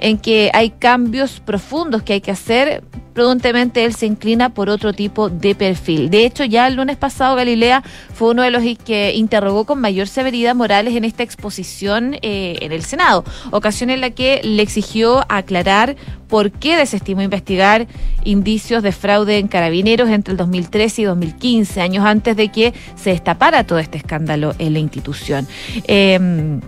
en 0.00 0.18
que 0.18 0.50
hay 0.54 0.70
cambios 0.70 1.40
profundos 1.40 2.02
que 2.02 2.14
hay 2.14 2.20
que 2.20 2.30
hacer, 2.30 2.82
prudentemente 3.14 3.84
él 3.84 3.94
se 3.94 4.06
inclina 4.06 4.54
por 4.54 4.70
otro 4.70 4.92
tipo 4.92 5.28
de 5.28 5.54
perfil. 5.54 6.10
De 6.10 6.24
hecho, 6.24 6.44
ya 6.44 6.66
el 6.66 6.76
lunes 6.76 6.96
pasado 6.96 7.36
Galilea 7.36 7.82
fue 8.14 8.30
uno 8.30 8.42
de 8.42 8.50
los 8.50 8.62
que 8.84 9.14
interrogó 9.14 9.64
con 9.66 9.80
mayor 9.80 10.08
severidad 10.08 10.54
Morales 10.54 10.94
en 10.94 11.04
esta 11.04 11.22
exposición 11.22 12.16
eh, 12.22 12.56
en 12.60 12.72
el 12.72 12.82
Senado, 12.82 13.24
ocasión 13.50 13.90
en 13.90 14.00
la 14.00 14.10
que 14.10 14.40
le 14.42 14.62
exigió 14.62 15.24
aclarar 15.28 15.96
por 16.28 16.50
qué 16.52 16.76
desestimó 16.76 17.22
investigar 17.22 17.88
indicios 18.24 18.82
de 18.82 18.92
fraude 18.92 19.38
en 19.38 19.48
carabineros 19.48 20.08
entre 20.08 20.32
el 20.32 20.38
2013 20.38 21.02
y 21.02 21.04
2015, 21.04 21.80
años 21.80 22.06
antes 22.06 22.36
de 22.36 22.48
que 22.50 22.72
se 22.94 23.10
destapara 23.10 23.64
todo 23.64 23.78
este 23.80 23.98
escándalo 23.98 24.54
en 24.58 24.72
la 24.72 24.78
institución. 24.78 25.46
Em, 25.86 26.60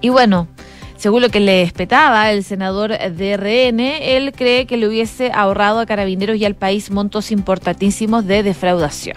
y 0.00 0.08
bueno, 0.08 0.46
según 0.96 1.22
lo 1.22 1.28
que 1.28 1.40
le 1.40 1.62
espetaba 1.62 2.30
el 2.30 2.44
senador 2.44 2.96
de 2.98 3.36
RN, 3.36 3.80
él 3.80 4.32
cree 4.32 4.66
que 4.66 4.76
le 4.76 4.88
hubiese 4.88 5.30
ahorrado 5.32 5.80
a 5.80 5.86
carabineros 5.86 6.36
y 6.36 6.44
al 6.44 6.54
país 6.54 6.90
montos 6.90 7.30
importantísimos 7.30 8.26
de 8.26 8.42
defraudación. 8.42 9.16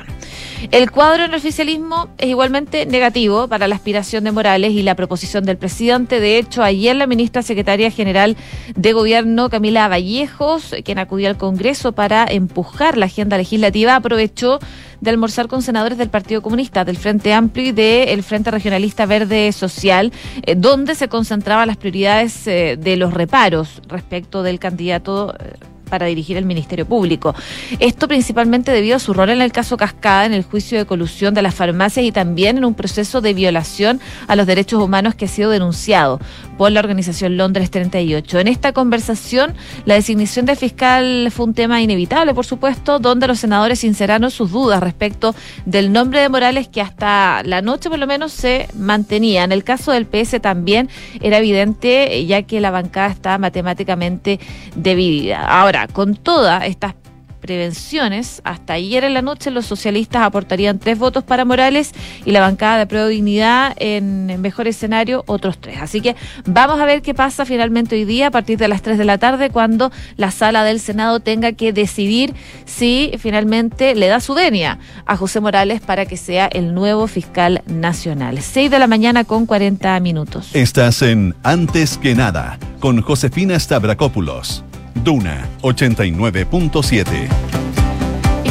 El 0.71 0.91
cuadro 0.91 1.23
en 1.23 1.31
el 1.31 1.37
oficialismo 1.37 2.09
es 2.17 2.27
igualmente 2.27 2.85
negativo 2.85 3.47
para 3.47 3.67
la 3.67 3.75
aspiración 3.75 4.25
de 4.25 4.33
Morales 4.33 4.73
y 4.73 4.83
la 4.83 4.95
proposición 4.95 5.45
del 5.45 5.57
presidente. 5.57 6.19
De 6.19 6.37
hecho, 6.37 6.63
ayer 6.63 6.95
la 6.97 7.07
ministra 7.07 7.41
secretaria 7.41 7.89
general 7.91 8.35
de 8.75 8.93
Gobierno, 8.93 9.49
Camila 9.49 9.87
Vallejos, 9.87 10.75
quien 10.83 10.99
acudió 10.99 11.29
al 11.29 11.37
Congreso 11.37 11.93
para 11.93 12.25
empujar 12.25 12.97
la 12.97 13.05
agenda 13.05 13.37
legislativa, 13.37 13.95
aprovechó 13.95 14.59
de 15.01 15.09
almorzar 15.09 15.47
con 15.47 15.61
senadores 15.61 15.97
del 15.97 16.09
Partido 16.09 16.41
Comunista, 16.41 16.85
del 16.85 16.97
Frente 16.97 17.33
Amplio 17.33 17.67
y 17.67 17.71
del 17.71 18.23
Frente 18.23 18.51
Regionalista 18.51 19.05
Verde 19.05 19.51
Social, 19.51 20.11
eh, 20.43 20.55
donde 20.55 20.95
se 20.95 21.07
concentraban 21.07 21.67
las 21.67 21.77
prioridades 21.77 22.47
eh, 22.47 22.77
de 22.79 22.97
los 22.97 23.13
reparos 23.13 23.81
respecto 23.87 24.43
del 24.43 24.59
candidato 24.59 25.33
eh, 25.39 25.53
para 25.89 26.05
dirigir 26.05 26.37
el 26.37 26.45
Ministerio 26.45 26.85
Público. 26.85 27.35
Esto 27.79 28.07
principalmente 28.07 28.71
debido 28.71 28.95
a 28.95 28.99
su 28.99 29.13
rol 29.13 29.31
en 29.31 29.41
el 29.41 29.51
caso 29.51 29.75
Cascada, 29.75 30.25
en 30.25 30.33
el 30.33 30.43
juicio 30.43 30.77
de 30.77 30.85
colusión 30.85 31.33
de 31.33 31.41
las 31.41 31.55
farmacias 31.55 32.05
y 32.05 32.11
también 32.11 32.57
en 32.57 32.65
un 32.65 32.75
proceso 32.75 33.21
de 33.21 33.33
violación 33.33 33.99
a 34.27 34.35
los 34.35 34.45
derechos 34.45 34.81
humanos 34.81 35.15
que 35.15 35.25
ha 35.25 35.27
sido 35.27 35.49
denunciado 35.49 36.19
por 36.59 36.73
la 36.73 36.81
organización 36.81 37.37
Londres 37.37 37.71
38. 37.71 38.37
En 38.37 38.49
esta 38.49 38.73
conversación, 38.73 39.53
la 39.85 39.93
designación 39.93 40.45
de 40.45 40.57
fiscal 40.57 41.29
fue 41.31 41.45
un 41.45 41.53
tema 41.53 41.81
inevitable, 41.81 42.33
por 42.33 42.45
supuesto, 42.45 42.99
donde 42.99 43.27
los 43.27 43.39
senadores 43.39 43.79
sinceraron 43.79 44.29
sus 44.29 44.51
dudas 44.51 44.83
respecto 44.83 45.33
del 45.65 45.93
nombre 45.93 46.19
de 46.19 46.27
Morales 46.27 46.67
que 46.67 46.81
hasta 46.81 47.43
la 47.43 47.61
noche 47.61 47.89
por 47.89 47.97
lo 47.97 48.07
menos 48.07 48.33
se 48.33 48.67
mantenía. 48.77 49.45
En 49.45 49.53
el 49.53 49.63
caso 49.63 49.93
del 49.93 50.05
PS 50.05 50.41
también 50.41 50.89
era 51.21 51.37
evidente, 51.37 52.25
ya 52.25 52.41
que 52.41 52.59
la 52.59 52.71
bancada 52.71 53.07
está 53.07 53.37
matemáticamente 53.37 54.41
dividida. 54.75 55.45
Ahora, 55.47 55.87
con 55.87 56.15
todas 56.15 56.65
estas 56.65 56.93
prevenciones. 57.39 58.41
Hasta 58.43 58.73
ayer 58.73 59.03
en 59.03 59.13
la 59.13 59.21
noche 59.21 59.51
los 59.51 59.65
socialistas 59.65 60.21
aportarían 60.21 60.79
tres 60.79 60.97
votos 60.99 61.23
para 61.23 61.45
Morales 61.45 61.91
y 62.25 62.31
la 62.31 62.41
bancada 62.41 62.77
de 62.77 62.87
Pro 62.87 63.07
Dignidad 63.07 63.73
en, 63.77 64.41
mejor 64.41 64.67
escenario 64.67 65.23
otros 65.27 65.59
tres. 65.59 65.81
Así 65.81 66.01
que 66.01 66.15
vamos 66.45 66.79
a 66.79 66.85
ver 66.85 67.01
qué 67.01 67.13
pasa 67.13 67.45
finalmente 67.45 67.95
hoy 67.95 68.05
día 68.05 68.27
a 68.27 68.31
partir 68.31 68.57
de 68.57 68.67
las 68.67 68.81
tres 68.81 68.97
de 68.97 69.05
la 69.05 69.17
tarde 69.17 69.49
cuando 69.49 69.91
la 70.17 70.31
sala 70.31 70.63
del 70.63 70.79
Senado 70.79 71.19
tenga 71.19 71.53
que 71.53 71.73
decidir 71.73 72.33
si 72.65 73.11
finalmente 73.19 73.95
le 73.95 74.07
da 74.07 74.19
su 74.19 74.33
venia 74.33 74.79
a 75.05 75.17
José 75.17 75.39
Morales 75.39 75.81
para 75.81 76.05
que 76.05 76.17
sea 76.17 76.47
el 76.47 76.73
nuevo 76.73 77.07
fiscal 77.07 77.63
nacional. 77.67 78.41
Seis 78.41 78.69
de 78.69 78.79
la 78.79 78.87
mañana 78.87 79.23
con 79.23 79.45
40 79.45 79.99
minutos. 79.99 80.49
Estás 80.53 81.01
en 81.01 81.35
Antes 81.43 81.97
que 81.97 82.15
nada 82.15 82.59
con 82.79 83.01
Josefina 83.01 83.59
Stavrakopoulos. 83.59 84.63
Duna 85.03 85.47
89.7. 85.61 87.78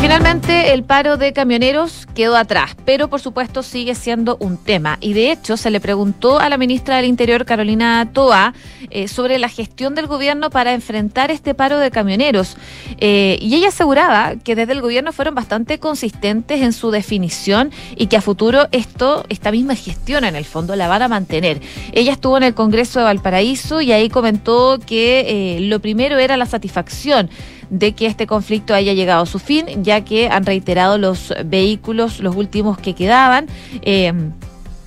Finalmente 0.00 0.72
el 0.72 0.84
paro 0.84 1.16
de 1.16 1.32
camioneros 1.32 2.06
quedó 2.14 2.36
atrás, 2.36 2.76
pero 2.84 3.08
por 3.08 3.20
supuesto 3.20 3.64
sigue 3.64 3.96
siendo 3.96 4.36
un 4.38 4.56
tema. 4.56 4.96
Y 5.00 5.12
de 5.12 5.32
hecho 5.32 5.56
se 5.56 5.70
le 5.70 5.80
preguntó 5.80 6.38
a 6.38 6.48
la 6.48 6.56
ministra 6.56 6.96
del 6.96 7.06
Interior, 7.06 7.44
Carolina 7.44 8.08
Toa, 8.12 8.54
eh, 8.90 9.08
sobre 9.08 9.40
la 9.40 9.48
gestión 9.48 9.96
del 9.96 10.06
gobierno 10.06 10.50
para 10.50 10.72
enfrentar 10.72 11.32
este 11.32 11.52
paro 11.52 11.80
de 11.80 11.90
camioneros. 11.90 12.56
Eh, 12.98 13.38
y 13.40 13.56
ella 13.56 13.68
aseguraba 13.68 14.36
que 14.36 14.54
desde 14.54 14.72
el 14.72 14.82
gobierno 14.82 15.12
fueron 15.12 15.34
bastante 15.34 15.80
consistentes 15.80 16.62
en 16.62 16.72
su 16.72 16.92
definición 16.92 17.72
y 17.96 18.06
que 18.06 18.16
a 18.16 18.20
futuro 18.20 18.68
esto, 18.70 19.24
esta 19.28 19.50
misma 19.50 19.74
gestión 19.74 20.24
en 20.24 20.36
el 20.36 20.44
fondo 20.44 20.76
la 20.76 20.86
van 20.86 21.02
a 21.02 21.08
mantener. 21.08 21.60
Ella 21.92 22.12
estuvo 22.12 22.36
en 22.36 22.44
el 22.44 22.54
Congreso 22.54 23.00
de 23.00 23.04
Valparaíso 23.06 23.80
y 23.80 23.90
ahí 23.90 24.08
comentó 24.08 24.78
que 24.78 25.56
eh, 25.56 25.60
lo 25.62 25.80
primero 25.80 26.18
era 26.18 26.36
la 26.36 26.46
satisfacción 26.46 27.28
de 27.70 27.92
que 27.92 28.06
este 28.06 28.26
conflicto 28.26 28.74
haya 28.74 28.92
llegado 28.92 29.22
a 29.22 29.26
su 29.26 29.38
fin, 29.38 29.66
ya 29.82 30.02
que 30.02 30.28
han 30.28 30.44
reiterado 30.46 30.98
los 30.98 31.34
vehículos, 31.44 32.20
los 32.20 32.36
últimos 32.36 32.78
que 32.78 32.94
quedaban. 32.94 33.46
Eh, 33.82 34.12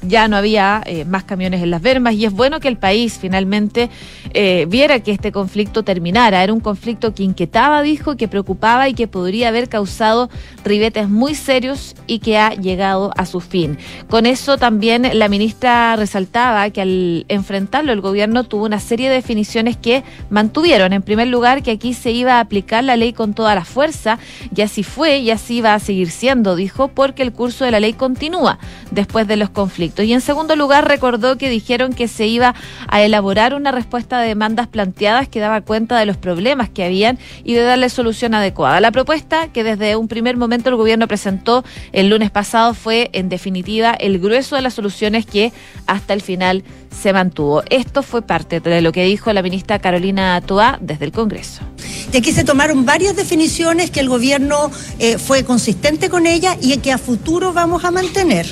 ya 0.02 0.28
no 0.28 0.36
había 0.36 0.82
eh, 0.86 1.06
más 1.06 1.24
camiones 1.24 1.62
en 1.62 1.72
las 1.72 1.82
vermas 1.82 2.16
y 2.16 2.26
es 2.26 2.32
bueno 2.32 2.60
que 2.60 2.68
el 2.68 2.78
país 2.78 3.18
finalmente 3.20 3.90
eh, 4.34 4.66
viera 4.68 5.00
que 5.00 5.12
este 5.12 5.32
conflicto 5.32 5.84
terminara. 5.84 6.44
Era 6.44 6.54
un 6.54 6.60
conflicto 6.60 7.14
que 7.14 7.24
inquietaba, 7.24 7.82
dijo, 7.82 8.18
que 8.18 8.28
preocupaba 8.28 8.90
y 8.90 8.94
que 8.94 9.08
podría 9.08 9.50
haber 9.50 9.70
causado 9.70 10.30
ribetes 10.64 11.10
muy 11.10 11.36
serios 11.36 11.96
y 12.08 12.20
que 12.20 12.38
ha 12.38 12.54
llegado 12.54 13.12
a 13.16 13.26
su 13.26 13.40
fin. 13.40 13.78
Con 14.10 14.26
eso 14.26 14.58
también 14.58 15.10
la 15.14 15.28
ministra 15.28 15.96
resaltaba 15.96 16.70
que 16.70 16.82
al 16.82 17.26
enfrentarlo 17.28 17.92
el 17.92 18.02
gobierno 18.02 18.44
tuvo 18.44 18.66
una 18.66 18.80
serie 18.80 19.10
de 19.10 19.16
definiciones 19.16 19.78
que 19.78 20.04
mantuvieron. 20.30 20.94
En 20.94 21.02
primer 21.02 21.28
lugar, 21.28 21.64
que 21.64 21.72
aquí 21.72 21.94
se 21.94 22.12
iba 22.12 22.38
a 22.38 22.40
aplicar 22.40 22.84
la 22.84 22.98
ley 22.98 23.14
con 23.14 23.34
toda 23.34 23.56
la 23.56 23.66
fuerza 23.66 24.18
y 24.56 24.62
así 24.62 24.84
fue 24.84 25.20
y 25.20 25.32
así 25.32 25.62
va 25.62 25.76
a 25.76 25.80
seguir 25.80 26.10
siendo, 26.10 26.56
dijo, 26.56 26.88
porque 26.88 27.24
el 27.24 27.34
curso 27.34 27.66
de 27.66 27.72
la 27.72 27.80
ley 27.80 27.94
continúa 27.94 28.58
después 28.92 29.28
de 29.28 29.38
los 29.38 29.50
conflictos. 29.50 29.91
Y 30.00 30.14
en 30.14 30.22
segundo 30.22 30.56
lugar, 30.56 30.88
recordó 30.88 31.38
que 31.38 31.50
dijeron 31.50 31.94
que 31.94 32.08
se 32.08 32.28
iba 32.28 32.56
a 32.88 33.02
elaborar 33.02 33.54
una 33.54 33.72
respuesta 33.72 34.20
a 34.20 34.22
demandas 34.22 34.68
planteadas 34.68 35.28
que 35.28 35.40
daba 35.40 35.62
cuenta 35.62 36.00
de 36.00 36.06
los 36.06 36.18
problemas 36.18 36.70
que 36.70 36.84
habían 36.84 37.20
y 37.44 37.54
de 37.54 37.62
darle 37.62 37.90
solución 37.90 38.34
adecuada. 38.34 38.80
La 38.80 38.92
propuesta 38.92 39.50
que 39.52 39.64
desde 39.64 39.96
un 39.96 40.08
primer 40.08 40.38
momento 40.38 40.70
el 40.70 40.76
gobierno 40.76 41.08
presentó 41.08 41.64
el 41.92 42.10
lunes 42.10 42.32
pasado 42.32 42.74
fue, 42.74 43.10
en 43.14 43.30
definitiva, 43.30 43.92
el 43.92 44.20
grueso 44.20 44.56
de 44.56 44.62
las 44.62 44.74
soluciones 44.74 45.26
que 45.26 45.52
hasta 45.88 46.14
el 46.14 46.22
final 46.22 46.64
se 46.92 47.14
mantuvo. 47.14 47.64
Esto 47.70 48.04
fue 48.04 48.22
parte 48.22 48.60
de 48.60 48.82
lo 48.82 48.92
que 48.92 49.04
dijo 49.06 49.32
la 49.34 49.42
ministra 49.42 49.80
Carolina 49.80 50.42
Toa 50.42 50.78
desde 50.82 51.06
el 51.06 51.12
Congreso. 51.12 51.62
Y 52.14 52.18
aquí 52.18 52.32
se 52.32 52.44
tomaron 52.44 52.86
varias 52.86 53.16
definiciones 53.16 53.90
que 53.90 54.02
el 54.02 54.10
gobierno 54.10 54.72
eh, 55.00 55.18
fue 55.18 55.44
consistente 55.44 56.10
con 56.10 56.28
ellas 56.28 56.58
y 56.62 56.78
que 56.78 56.92
a 56.92 56.98
futuro 56.98 57.54
vamos 57.54 57.86
a 57.86 57.92
mantener. 57.92 58.46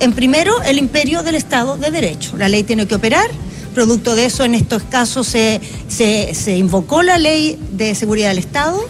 En 0.00 0.12
primero, 0.12 0.60
el 0.62 0.78
imperio 0.78 1.22
del 1.22 1.36
Estado 1.36 1.76
de 1.76 1.90
Derecho. 1.90 2.36
La 2.36 2.48
ley 2.48 2.64
tiene 2.64 2.86
que 2.86 2.94
operar. 2.94 3.30
Producto 3.74 4.14
de 4.14 4.26
eso, 4.26 4.44
en 4.44 4.54
estos 4.54 4.82
casos 4.82 5.26
se, 5.26 5.60
se, 5.88 6.56
invocó 6.56 7.02
la 7.02 7.16
ley 7.16 7.58
de 7.70 7.94
seguridad 7.94 8.28
del 8.28 8.38
Estado 8.38 8.84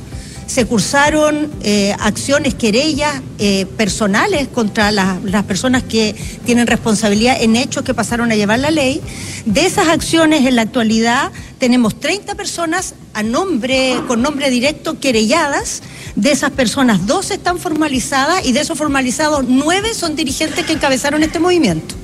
se 0.47 0.67
cursaron 0.67 1.51
eh, 1.63 1.95
acciones, 1.99 2.55
querellas 2.55 3.23
eh, 3.39 3.67
personales 3.77 4.49
contra 4.49 4.91
las 4.93 5.45
personas 5.45 5.83
que 5.83 6.15
tienen 6.45 6.67
responsabilidad 6.67 7.37
en 7.41 7.57
hechos 7.57 7.85
que 7.85 7.95
pasaron 7.95 8.31
a 8.33 8.35
llevar 8.37 8.59
la 8.59 8.71
ley. 8.71 9.01
De 9.47 9.67
esas 9.67 9.89
acciones, 9.89 10.47
en 10.47 10.57
la 10.57 10.63
actualidad, 10.63 11.33
tenemos 11.59 11.99
30 11.99 12.35
personas 12.35 12.95
con 14.07 14.23
nombre 14.23 14.51
directo 14.51 14.99
querelladas. 14.99 15.83
De 16.17 16.31
esas 16.31 16.51
personas, 16.51 17.07
dos 17.07 17.31
están 17.31 17.59
formalizadas 17.59 18.45
y 18.45 18.53
de 18.53 18.61
esos 18.61 18.77
formalizados, 18.77 19.45
nueve 19.49 19.95
son 19.95 20.15
dirigentes 20.15 20.67
que 20.67 20.75
encabezaron 20.75 21.23
este 21.23 21.39
movimiento. 21.39 21.95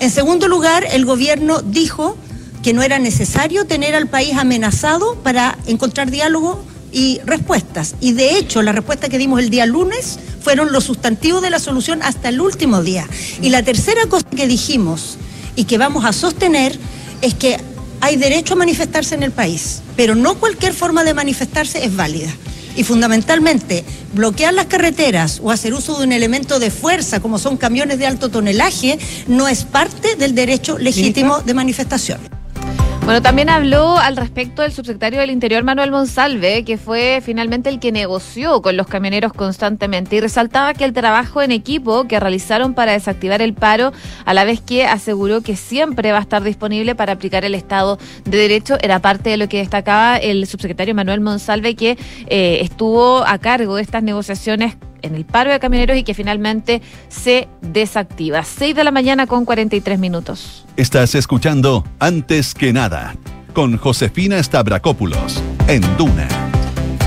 En 0.00 0.10
segundo 0.10 0.48
lugar, 0.48 0.86
el 0.92 1.04
gobierno 1.04 1.60
dijo 1.60 2.16
que 2.62 2.72
no 2.72 2.82
era 2.82 2.98
necesario 2.98 3.66
tener 3.66 3.94
al 3.94 4.08
país 4.08 4.34
amenazado 4.36 5.16
para 5.16 5.58
encontrar 5.66 6.10
diálogo 6.10 6.64
y 6.94 7.20
respuestas. 7.26 7.96
Y 8.00 8.12
de 8.12 8.38
hecho, 8.38 8.62
la 8.62 8.72
respuesta 8.72 9.10
que 9.10 9.18
dimos 9.18 9.40
el 9.40 9.50
día 9.50 9.66
lunes 9.66 10.18
fueron 10.40 10.72
los 10.72 10.84
sustantivos 10.84 11.42
de 11.42 11.50
la 11.50 11.58
solución 11.58 12.02
hasta 12.02 12.30
el 12.30 12.40
último 12.40 12.82
día. 12.82 13.06
Y 13.42 13.50
la 13.50 13.62
tercera 13.62 14.06
cosa 14.06 14.24
que 14.30 14.46
dijimos 14.46 15.18
y 15.56 15.64
que 15.64 15.76
vamos 15.76 16.04
a 16.04 16.12
sostener 16.12 16.78
es 17.20 17.34
que 17.34 17.58
hay 18.00 18.16
derecho 18.16 18.54
a 18.54 18.56
manifestarse 18.56 19.14
en 19.14 19.22
el 19.22 19.32
país, 19.32 19.82
pero 19.96 20.14
no 20.14 20.36
cualquier 20.36 20.72
forma 20.72 21.04
de 21.04 21.14
manifestarse 21.14 21.84
es 21.84 21.94
válida. 21.96 22.30
Y 22.76 22.84
fundamentalmente, 22.84 23.84
bloquear 24.14 24.52
las 24.52 24.66
carreteras 24.66 25.40
o 25.42 25.50
hacer 25.50 25.74
uso 25.74 25.98
de 25.98 26.04
un 26.04 26.12
elemento 26.12 26.58
de 26.58 26.70
fuerza 26.70 27.20
como 27.20 27.38
son 27.38 27.56
camiones 27.56 27.98
de 27.98 28.06
alto 28.06 28.30
tonelaje 28.30 28.98
no 29.26 29.48
es 29.48 29.64
parte 29.64 30.16
del 30.16 30.34
derecho 30.34 30.78
legítimo 30.78 31.40
de 31.40 31.54
manifestación. 31.54 32.33
Bueno, 33.04 33.20
también 33.20 33.50
habló 33.50 33.98
al 33.98 34.16
respecto 34.16 34.62
del 34.62 34.72
subsecretario 34.72 35.20
del 35.20 35.30
Interior, 35.30 35.62
Manuel 35.62 35.90
Monsalve, 35.90 36.64
que 36.64 36.78
fue 36.78 37.20
finalmente 37.22 37.68
el 37.68 37.78
que 37.78 37.92
negoció 37.92 38.62
con 38.62 38.78
los 38.78 38.86
camioneros 38.86 39.34
constantemente 39.34 40.16
y 40.16 40.20
resaltaba 40.20 40.72
que 40.72 40.86
el 40.86 40.94
trabajo 40.94 41.42
en 41.42 41.52
equipo 41.52 42.08
que 42.08 42.18
realizaron 42.18 42.72
para 42.72 42.92
desactivar 42.92 43.42
el 43.42 43.52
paro, 43.52 43.92
a 44.24 44.32
la 44.32 44.44
vez 44.44 44.62
que 44.62 44.86
aseguró 44.86 45.42
que 45.42 45.54
siempre 45.54 46.12
va 46.12 46.18
a 46.18 46.22
estar 46.22 46.42
disponible 46.42 46.94
para 46.94 47.12
aplicar 47.12 47.44
el 47.44 47.54
Estado 47.54 47.98
de 48.24 48.38
Derecho, 48.38 48.78
era 48.80 49.00
parte 49.00 49.28
de 49.28 49.36
lo 49.36 49.50
que 49.50 49.58
destacaba 49.58 50.16
el 50.16 50.46
subsecretario 50.46 50.94
Manuel 50.94 51.20
Monsalve, 51.20 51.74
que 51.74 51.98
eh, 52.28 52.60
estuvo 52.62 53.18
a 53.26 53.36
cargo 53.36 53.76
de 53.76 53.82
estas 53.82 54.02
negociaciones 54.02 54.76
en 55.04 55.14
el 55.14 55.24
paro 55.24 55.52
de 55.52 55.60
camioneros 55.60 55.96
y 55.96 56.02
que 56.02 56.14
finalmente 56.14 56.82
se 57.08 57.48
desactiva. 57.60 58.42
6 58.42 58.74
de 58.74 58.84
la 58.84 58.90
mañana 58.90 59.26
con 59.26 59.44
43 59.44 59.98
minutos. 59.98 60.64
Estás 60.76 61.14
escuchando 61.14 61.84
Antes 61.98 62.54
que 62.54 62.72
nada 62.72 63.14
con 63.52 63.76
Josefina 63.76 64.42
Stavrakopoulos 64.42 65.42
en 65.68 65.82
Duna. 65.96 66.28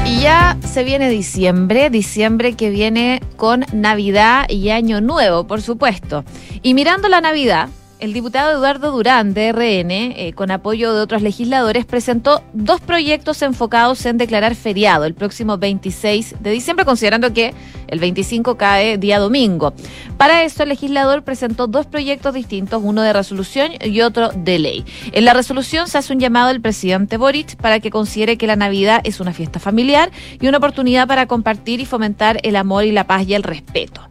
Y 0.05 0.21
ya 0.21 0.57
se 0.65 0.85
viene 0.85 1.09
diciembre, 1.09 1.89
diciembre 1.89 2.53
que 2.53 2.69
viene 2.69 3.21
con 3.35 3.65
Navidad 3.73 4.49
y 4.49 4.69
Año 4.69 5.01
Nuevo, 5.01 5.45
por 5.45 5.61
supuesto. 5.61 6.23
Y 6.61 6.73
mirando 6.73 7.09
la 7.09 7.19
Navidad, 7.19 7.67
el 7.99 8.13
diputado 8.13 8.51
Eduardo 8.51 8.91
Durán, 8.91 9.33
de 9.33 9.51
RN, 9.51 9.91
eh, 9.91 10.33
con 10.35 10.51
apoyo 10.51 10.93
de 10.93 11.01
otros 11.01 11.21
legisladores, 11.21 11.85
presentó 11.85 12.43
dos 12.53 12.79
proyectos 12.79 13.41
enfocados 13.41 14.05
en 14.05 14.17
declarar 14.17 14.55
feriado 14.55 15.05
el 15.05 15.15
próximo 15.15 15.57
26 15.57 16.35
de 16.39 16.51
diciembre, 16.51 16.85
considerando 16.85 17.33
que 17.33 17.53
el 17.87 17.99
25 17.99 18.55
cae 18.55 18.97
día 18.97 19.19
domingo. 19.19 19.73
Para 20.17 20.43
eso, 20.43 20.63
el 20.63 20.69
legislador 20.69 21.23
presentó 21.23 21.67
dos 21.67 21.85
proyectos 21.87 22.33
distintos, 22.33 22.81
uno 22.83 23.01
de 23.01 23.13
resolución 23.13 23.71
y 23.83 24.01
otro 24.01 24.29
de 24.29 24.59
ley. 24.59 24.85
En 25.11 25.25
la 25.25 25.33
resolución 25.33 25.87
se 25.87 25.97
hace 25.97 26.13
un 26.13 26.19
llamado 26.19 26.49
al 26.49 26.61
presidente 26.61 27.17
Boric 27.17 27.55
para 27.55 27.79
que 27.79 27.89
considere 27.89 28.37
que 28.37 28.47
la 28.47 28.55
Navidad 28.55 29.01
es 29.05 29.19
una 29.19 29.33
fiesta 29.33 29.59
familiar 29.59 30.11
y 30.39 30.47
una 30.47 30.59
oportunidad 30.59 31.07
para 31.07 31.25
compartir 31.25 31.79
y 31.79 31.85
fomentar 31.85 32.39
el 32.43 32.55
amor 32.55 32.83
y 32.85 32.91
la 32.91 33.07
paz 33.07 33.27
y 33.27 33.33
el 33.33 33.43
respeto. 33.43 34.01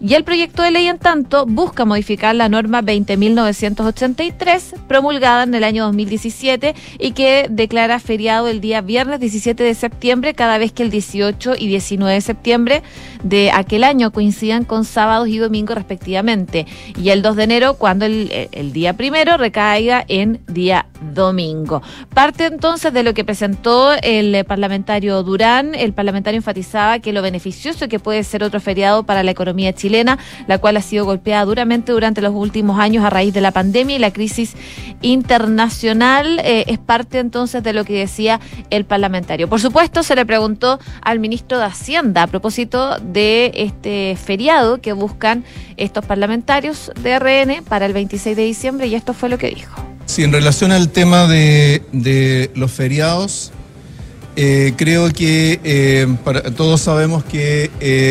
Y 0.00 0.14
el 0.14 0.24
proyecto 0.24 0.62
de 0.62 0.72
ley, 0.72 0.88
en 0.88 0.98
tanto, 0.98 1.46
busca 1.46 1.84
modificar 1.84 2.34
la 2.34 2.48
norma 2.48 2.82
20.000 2.82 3.31
1983, 3.32 4.74
promulgada 4.86 5.42
en 5.44 5.54
el 5.54 5.64
año 5.64 5.84
2017 5.84 6.74
y 6.98 7.12
que 7.12 7.46
declara 7.50 7.98
feriado 7.98 8.48
el 8.48 8.60
día 8.60 8.80
viernes 8.80 9.20
17 9.20 9.62
de 9.62 9.74
septiembre 9.74 10.34
cada 10.34 10.58
vez 10.58 10.72
que 10.72 10.82
el 10.82 10.90
18 10.90 11.54
y 11.58 11.66
19 11.66 12.14
de 12.14 12.20
septiembre 12.20 12.82
de 13.22 13.50
aquel 13.50 13.84
año 13.84 14.12
coincidan 14.12 14.64
con 14.64 14.84
sábados 14.84 15.28
y 15.28 15.38
domingos 15.38 15.76
respectivamente. 15.76 16.66
Y 16.96 17.10
el 17.10 17.22
2 17.22 17.36
de 17.36 17.44
enero 17.44 17.74
cuando 17.74 18.04
el, 18.04 18.48
el 18.52 18.72
día 18.72 18.94
primero 18.94 19.36
recaiga 19.36 20.04
en 20.08 20.40
día 20.46 20.86
domingo. 21.14 21.82
Parte 22.14 22.46
entonces 22.46 22.92
de 22.92 23.02
lo 23.02 23.14
que 23.14 23.24
presentó 23.24 23.92
el 24.02 24.44
parlamentario 24.44 25.22
Durán. 25.22 25.74
El 25.74 25.92
parlamentario 25.92 26.38
enfatizaba 26.38 26.98
que 26.98 27.12
lo 27.12 27.22
beneficioso 27.22 27.88
que 27.88 27.98
puede 27.98 28.24
ser 28.24 28.44
otro 28.44 28.60
feriado 28.60 29.04
para 29.04 29.22
la 29.22 29.30
economía 29.30 29.72
chilena, 29.72 30.18
la 30.46 30.58
cual 30.58 30.76
ha 30.76 30.82
sido 30.82 31.04
golpeada 31.04 31.44
duramente 31.44 31.92
durante 31.92 32.20
los 32.20 32.34
últimos 32.34 32.78
años 32.78 33.04
a 33.04 33.10
raíz 33.10 33.21
de 33.30 33.40
la 33.40 33.52
pandemia 33.52 33.96
y 33.96 33.98
la 33.98 34.12
crisis 34.12 34.54
internacional. 35.02 36.40
Eh, 36.44 36.64
es 36.68 36.78
parte 36.78 37.18
entonces 37.18 37.62
de 37.62 37.72
lo 37.72 37.84
que 37.84 37.94
decía 37.94 38.40
el 38.70 38.84
parlamentario. 38.84 39.48
Por 39.48 39.60
supuesto, 39.60 40.02
se 40.02 40.14
le 40.14 40.24
preguntó 40.24 40.78
al 41.02 41.18
ministro 41.18 41.58
de 41.58 41.66
Hacienda 41.66 42.22
a 42.22 42.26
propósito 42.26 42.98
de 42.98 43.52
este 43.54 44.16
feriado 44.22 44.80
que 44.80 44.92
buscan 44.92 45.44
estos 45.76 46.04
parlamentarios 46.04 46.90
de 47.02 47.18
RN 47.18 47.64
para 47.64 47.86
el 47.86 47.92
26 47.92 48.36
de 48.36 48.44
diciembre 48.44 48.86
y 48.86 48.94
esto 48.94 49.12
fue 49.12 49.28
lo 49.28 49.38
que 49.38 49.48
dijo. 49.48 49.74
Sí, 50.06 50.24
en 50.24 50.32
relación 50.32 50.72
al 50.72 50.88
tema 50.88 51.26
de, 51.26 52.50
los 52.54 52.70
feriados, 52.72 53.52
eh, 54.36 54.72
creo 54.76 55.10
que 55.12 55.60
eh, 55.62 56.06
todos 56.56 56.80
sabemos 56.80 57.24
que 57.24 57.70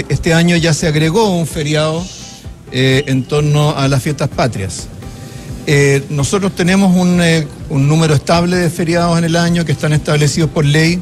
este 0.10 0.34
año 0.34 0.56
ya 0.58 0.74
se 0.74 0.88
agregó 0.88 1.36
un 1.36 1.48
feriado 1.48 2.04
en 2.72 3.24
torno 3.26 3.76
a 3.76 3.88
las 3.90 4.02
fiestas 4.02 4.30
patrias. 4.30 4.88
Nosotros 6.10 6.56
tenemos 6.56 6.96
un, 6.96 7.22
un, 7.70 7.88
número 7.88 8.16
estable 8.16 8.58
de 8.58 8.70
feriados 8.70 9.18
en 9.18 9.26
el 9.26 9.36
año 9.36 9.66
que 9.66 9.72
están 9.72 9.94
establecidos 9.94 10.50
por 10.50 10.66
ley 10.66 11.00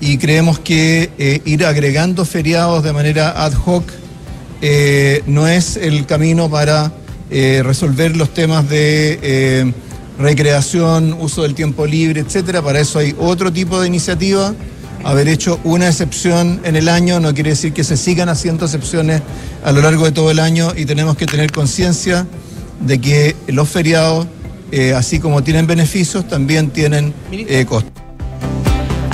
y 0.00 0.18
creemos 0.18 0.58
que 0.58 1.42
ir 1.44 1.64
agregando 1.64 2.24
feriados 2.24 2.82
de 2.82 2.92
manera 2.92 3.44
ad 3.44 3.52
hoc 3.66 3.84
no 5.26 5.46
es 5.46 5.76
el 5.76 6.06
camino 6.06 6.50
para 6.50 6.92
resolver 7.30 8.16
los 8.16 8.32
temas 8.32 8.68
de 8.68 9.72
recreación, 10.18 11.16
uso 11.18 11.42
del 11.42 11.54
tiempo 11.54 11.86
libre, 11.86 12.20
etcétera. 12.20 12.62
Para 12.62 12.80
eso 12.80 12.98
hay 12.98 13.14
otro 13.18 13.52
tipo 13.52 13.80
de 13.80 13.86
iniciativa. 13.86 14.54
Haber 15.02 15.28
hecho 15.28 15.60
una 15.64 15.88
excepción 15.88 16.60
en 16.64 16.76
el 16.76 16.88
año 16.88 17.20
no 17.20 17.34
quiere 17.34 17.50
decir 17.50 17.72
que 17.74 17.84
se 17.84 17.96
sigan 17.96 18.30
haciendo 18.30 18.64
excepciones 18.64 19.20
a 19.62 19.72
lo 19.72 19.82
largo 19.82 20.06
de 20.06 20.12
todo 20.12 20.30
el 20.30 20.38
año 20.38 20.72
y 20.74 20.86
tenemos 20.86 21.16
que 21.16 21.26
tener 21.26 21.52
conciencia 21.52 22.26
de 22.80 23.00
que 23.00 23.36
los 23.48 23.68
feriados, 23.68 24.26
eh, 24.72 24.94
así 24.94 25.20
como 25.20 25.42
tienen 25.42 25.66
beneficios, 25.66 26.26
también 26.28 26.70
tienen 26.70 27.14
eh, 27.32 27.64
costos. 27.66 28.04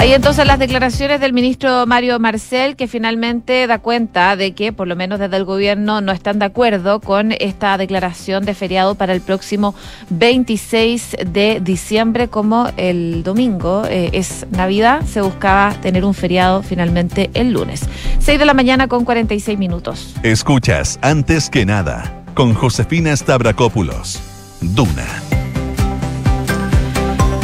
Hay 0.00 0.14
entonces 0.14 0.46
las 0.46 0.58
declaraciones 0.58 1.20
del 1.20 1.34
ministro 1.34 1.84
Mario 1.86 2.18
Marcel, 2.18 2.74
que 2.74 2.88
finalmente 2.88 3.66
da 3.66 3.80
cuenta 3.80 4.34
de 4.34 4.52
que, 4.52 4.72
por 4.72 4.88
lo 4.88 4.96
menos 4.96 5.18
desde 5.18 5.36
el 5.36 5.44
gobierno, 5.44 6.00
no 6.00 6.10
están 6.10 6.38
de 6.38 6.46
acuerdo 6.46 7.00
con 7.00 7.32
esta 7.32 7.76
declaración 7.76 8.46
de 8.46 8.54
feriado 8.54 8.94
para 8.94 9.12
el 9.12 9.20
próximo 9.20 9.74
26 10.08 11.16
de 11.26 11.60
diciembre, 11.62 12.28
como 12.28 12.70
el 12.78 13.22
domingo 13.22 13.84
eh, 13.90 14.08
es 14.14 14.46
Navidad, 14.50 15.02
se 15.04 15.20
buscaba 15.20 15.74
tener 15.82 16.06
un 16.06 16.14
feriado 16.14 16.62
finalmente 16.62 17.28
el 17.34 17.52
lunes. 17.52 17.82
6 18.20 18.38
de 18.38 18.46
la 18.46 18.54
mañana 18.54 18.88
con 18.88 19.04
46 19.04 19.58
minutos. 19.58 20.14
Escuchas, 20.22 20.98
antes 21.02 21.50
que 21.50 21.66
nada, 21.66 22.19
con 22.34 22.54
Josefina 22.54 23.16
Stavrakopoulos. 23.16 24.20
Duna. 24.60 25.39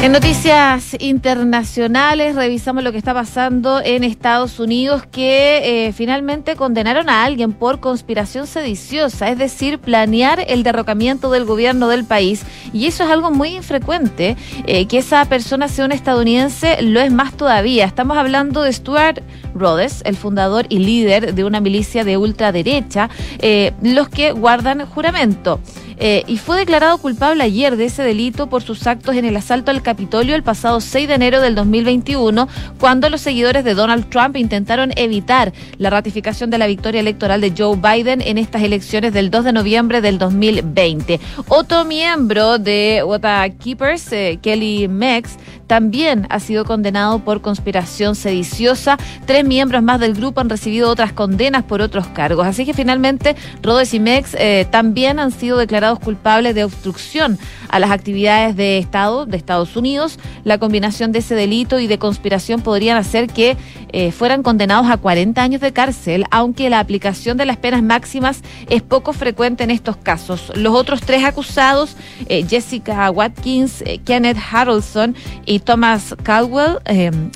En 0.06 0.12
noticias 0.12 0.96
internacionales 1.00 2.36
revisamos 2.36 2.84
lo 2.84 2.92
que 2.92 2.98
está 2.98 3.12
pasando 3.12 3.80
en 3.84 4.04
Estados 4.04 4.60
Unidos 4.60 5.02
que 5.04 5.88
eh, 5.88 5.92
finalmente 5.92 6.54
condenaron 6.54 7.10
a 7.10 7.24
alguien 7.24 7.52
por 7.52 7.80
conspiración 7.80 8.46
sediciosa, 8.46 9.30
es 9.30 9.36
decir, 9.36 9.80
planear 9.80 10.44
el 10.46 10.62
derrocamiento 10.62 11.32
del 11.32 11.44
gobierno 11.44 11.88
del 11.88 12.04
país. 12.04 12.44
Y 12.72 12.86
eso 12.86 13.02
es 13.02 13.10
algo 13.10 13.32
muy 13.32 13.56
infrecuente, 13.56 14.36
eh, 14.68 14.86
que 14.86 14.98
esa 14.98 15.24
persona 15.24 15.66
sea 15.66 15.86
un 15.86 15.90
estadounidense 15.90 16.80
lo 16.82 17.00
es 17.00 17.10
más 17.10 17.36
todavía. 17.36 17.84
Estamos 17.84 18.16
hablando 18.16 18.62
de 18.62 18.72
Stuart 18.72 19.22
Rhodes, 19.56 20.02
el 20.04 20.14
fundador 20.14 20.66
y 20.68 20.78
líder 20.78 21.34
de 21.34 21.42
una 21.42 21.58
milicia 21.58 22.04
de 22.04 22.16
ultraderecha, 22.16 23.10
eh, 23.40 23.72
los 23.82 24.08
que 24.08 24.30
guardan 24.30 24.86
juramento. 24.86 25.58
Eh, 25.98 26.24
y 26.26 26.36
fue 26.36 26.58
declarado 26.58 26.98
culpable 26.98 27.42
ayer 27.42 27.76
de 27.76 27.86
ese 27.86 28.02
delito 28.02 28.48
por 28.48 28.62
sus 28.62 28.86
actos 28.86 29.16
en 29.16 29.24
el 29.24 29.36
asalto 29.36 29.70
al 29.70 29.82
Capitolio 29.82 30.34
el 30.34 30.42
pasado 30.42 30.80
6 30.80 31.08
de 31.08 31.14
enero 31.14 31.40
del 31.40 31.54
2021, 31.54 32.48
cuando 32.78 33.08
los 33.08 33.20
seguidores 33.20 33.64
de 33.64 33.74
Donald 33.74 34.08
Trump 34.10 34.36
intentaron 34.36 34.92
evitar 34.96 35.52
la 35.78 35.90
ratificación 35.90 36.50
de 36.50 36.58
la 36.58 36.66
victoria 36.66 37.00
electoral 37.00 37.40
de 37.40 37.52
Joe 37.56 37.76
Biden 37.76 38.20
en 38.20 38.38
estas 38.38 38.62
elecciones 38.62 39.12
del 39.12 39.30
2 39.30 39.44
de 39.44 39.52
noviembre 39.52 40.00
del 40.00 40.18
2020. 40.18 41.20
Otro 41.48 41.84
miembro 41.84 42.58
de 42.58 43.02
Wata 43.04 43.48
Keepers, 43.48 44.12
eh, 44.12 44.38
Kelly 44.42 44.88
Mex, 44.88 45.36
también 45.66 46.26
ha 46.30 46.40
sido 46.40 46.64
condenado 46.64 47.18
por 47.20 47.40
conspiración 47.40 48.14
sediciosa. 48.14 48.96
Tres 49.26 49.44
miembros 49.44 49.82
más 49.82 50.00
del 50.00 50.14
grupo 50.14 50.40
han 50.40 50.48
recibido 50.48 50.90
otras 50.90 51.12
condenas 51.12 51.64
por 51.64 51.80
otros 51.80 52.06
cargos. 52.08 52.46
Así 52.46 52.64
que 52.64 52.74
finalmente 52.74 53.36
Rhodes 53.62 53.94
y 53.94 54.00
Mex 54.00 54.34
eh, 54.38 54.66
también 54.70 55.18
han 55.18 55.32
sido 55.32 55.58
declarados 55.58 55.98
culpables 55.98 56.54
de 56.54 56.64
obstrucción 56.64 57.38
a 57.68 57.78
las 57.78 57.90
actividades 57.90 58.56
de 58.56 58.78
Estado 58.78 59.26
de 59.26 59.36
Estados 59.36 59.76
Unidos. 59.76 60.18
La 60.44 60.58
combinación 60.58 61.12
de 61.12 61.18
ese 61.18 61.34
delito 61.34 61.80
y 61.80 61.86
de 61.86 61.98
conspiración 61.98 62.60
podrían 62.60 62.96
hacer 62.96 63.26
que 63.26 63.56
eh, 63.92 64.12
fueran 64.12 64.42
condenados 64.42 64.90
a 64.90 64.96
40 64.96 65.42
años 65.42 65.60
de 65.60 65.72
cárcel, 65.72 66.24
aunque 66.30 66.70
la 66.70 66.80
aplicación 66.80 67.36
de 67.36 67.46
las 67.46 67.56
penas 67.56 67.82
máximas 67.82 68.42
es 68.68 68.82
poco 68.82 69.12
frecuente 69.12 69.64
en 69.64 69.70
estos 69.70 69.96
casos. 69.96 70.52
Los 70.54 70.74
otros 70.74 71.00
tres 71.00 71.24
acusados, 71.24 71.96
eh, 72.28 72.44
Jessica 72.48 73.10
Watkins, 73.10 73.82
Kenneth 74.04 74.38
Harrelson 74.50 75.16
y 75.44 75.55
Thomas 75.60 76.14
Caldwell, 76.22 76.78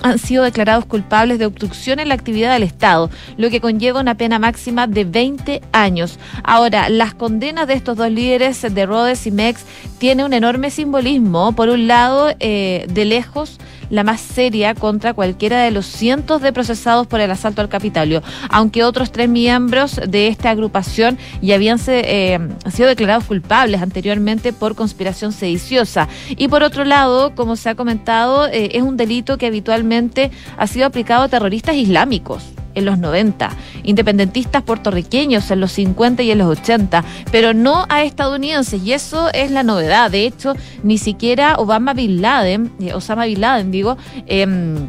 han 0.03 0.19
sido 0.19 0.45
declarados 0.45 0.85
culpables 0.85 1.39
de 1.39 1.47
obstrucción 1.47 2.01
en 2.01 2.09
la 2.09 2.15
actividad 2.15 2.53
del 2.53 2.63
Estado, 2.63 3.11
lo 3.37 3.51
que 3.51 3.61
conlleva 3.61 4.01
una 4.01 4.17
pena 4.17 4.39
máxima 4.39 4.87
de 4.87 5.05
20 5.05 5.63
años. 5.73 6.19
Ahora, 6.45 6.89
las 6.89 7.15
condenas 7.15 7.67
de 7.67 7.75
estos 7.75 7.97
dos 7.97 8.11
líderes 8.11 8.63
de 8.63 8.87
Rhodes 8.87 9.27
y 9.27 9.31
Mex 9.31 9.65
tiene 9.99 10.25
un 10.25 10.33
enorme 10.33 10.71
simbolismo. 10.71 11.53
Por 11.53 11.69
un 11.69 11.87
lado, 11.87 12.35
eh, 12.41 12.87
de 12.89 13.05
lejos, 13.05 13.59
la 13.91 14.05
más 14.05 14.21
seria 14.21 14.75
contra 14.75 15.13
cualquiera 15.13 15.63
de 15.63 15.71
los 15.71 15.87
cientos 15.87 16.41
de 16.41 16.53
procesados 16.53 17.07
por 17.07 17.21
el 17.21 17.31
asalto 17.31 17.61
al 17.61 17.69
Capitolio, 17.69 18.23
aunque 18.49 18.85
otros 18.85 19.13
tres 19.13 19.29
miembros 19.29 20.01
de 20.09 20.29
esta 20.29 20.51
agrupación 20.51 21.19
ya 21.43 21.57
habían 21.57 21.79
eh, 21.89 22.39
sido 22.73 22.89
declarados 22.89 23.25
culpables 23.25 23.83
anteriormente 23.83 24.53
por 24.53 24.75
conspiración 24.75 25.33
sediciosa. 25.33 26.09
Y 26.31 26.49
por 26.49 26.63
otro 26.63 26.85
lado, 26.85 27.35
como 27.35 27.57
se 27.57 27.69
ha 27.69 27.75
comentado, 27.75 28.47
eh, 28.47 28.71
es 28.73 28.83
un 28.83 28.97
delito 28.97 29.37
que 29.37 29.47
habitualmente 29.47 30.31
ha 30.57 30.67
sido 30.67 30.87
aplicado 30.87 31.25
a 31.25 31.29
terroristas 31.29 31.75
islámicos 31.75 32.45
en 32.75 32.85
los 32.85 32.99
90, 32.99 33.51
independentistas 33.83 34.63
puertorriqueños 34.63 35.51
en 35.51 35.61
los 35.61 35.73
50 35.73 36.23
y 36.23 36.31
en 36.31 36.39
los 36.39 36.59
80, 36.59 37.05
pero 37.31 37.55
no 37.55 37.87
a 37.89 38.03
estadounidenses. 38.05 38.83
Y 38.83 38.93
eso 38.93 39.31
es 39.33 39.51
la 39.51 39.63
novedad. 39.63 40.11
De 40.11 40.27
hecho, 40.27 40.55
ni 40.83 40.99
siquiera 40.99 41.57
Obama 41.57 41.95
Bin 41.95 42.23
Laden, 42.23 42.73
eh, 42.81 42.95
Osama 42.95 43.27
Bin 43.27 43.41
Laden, 43.41 43.71
digo, 43.71 43.97
em, 44.27 44.89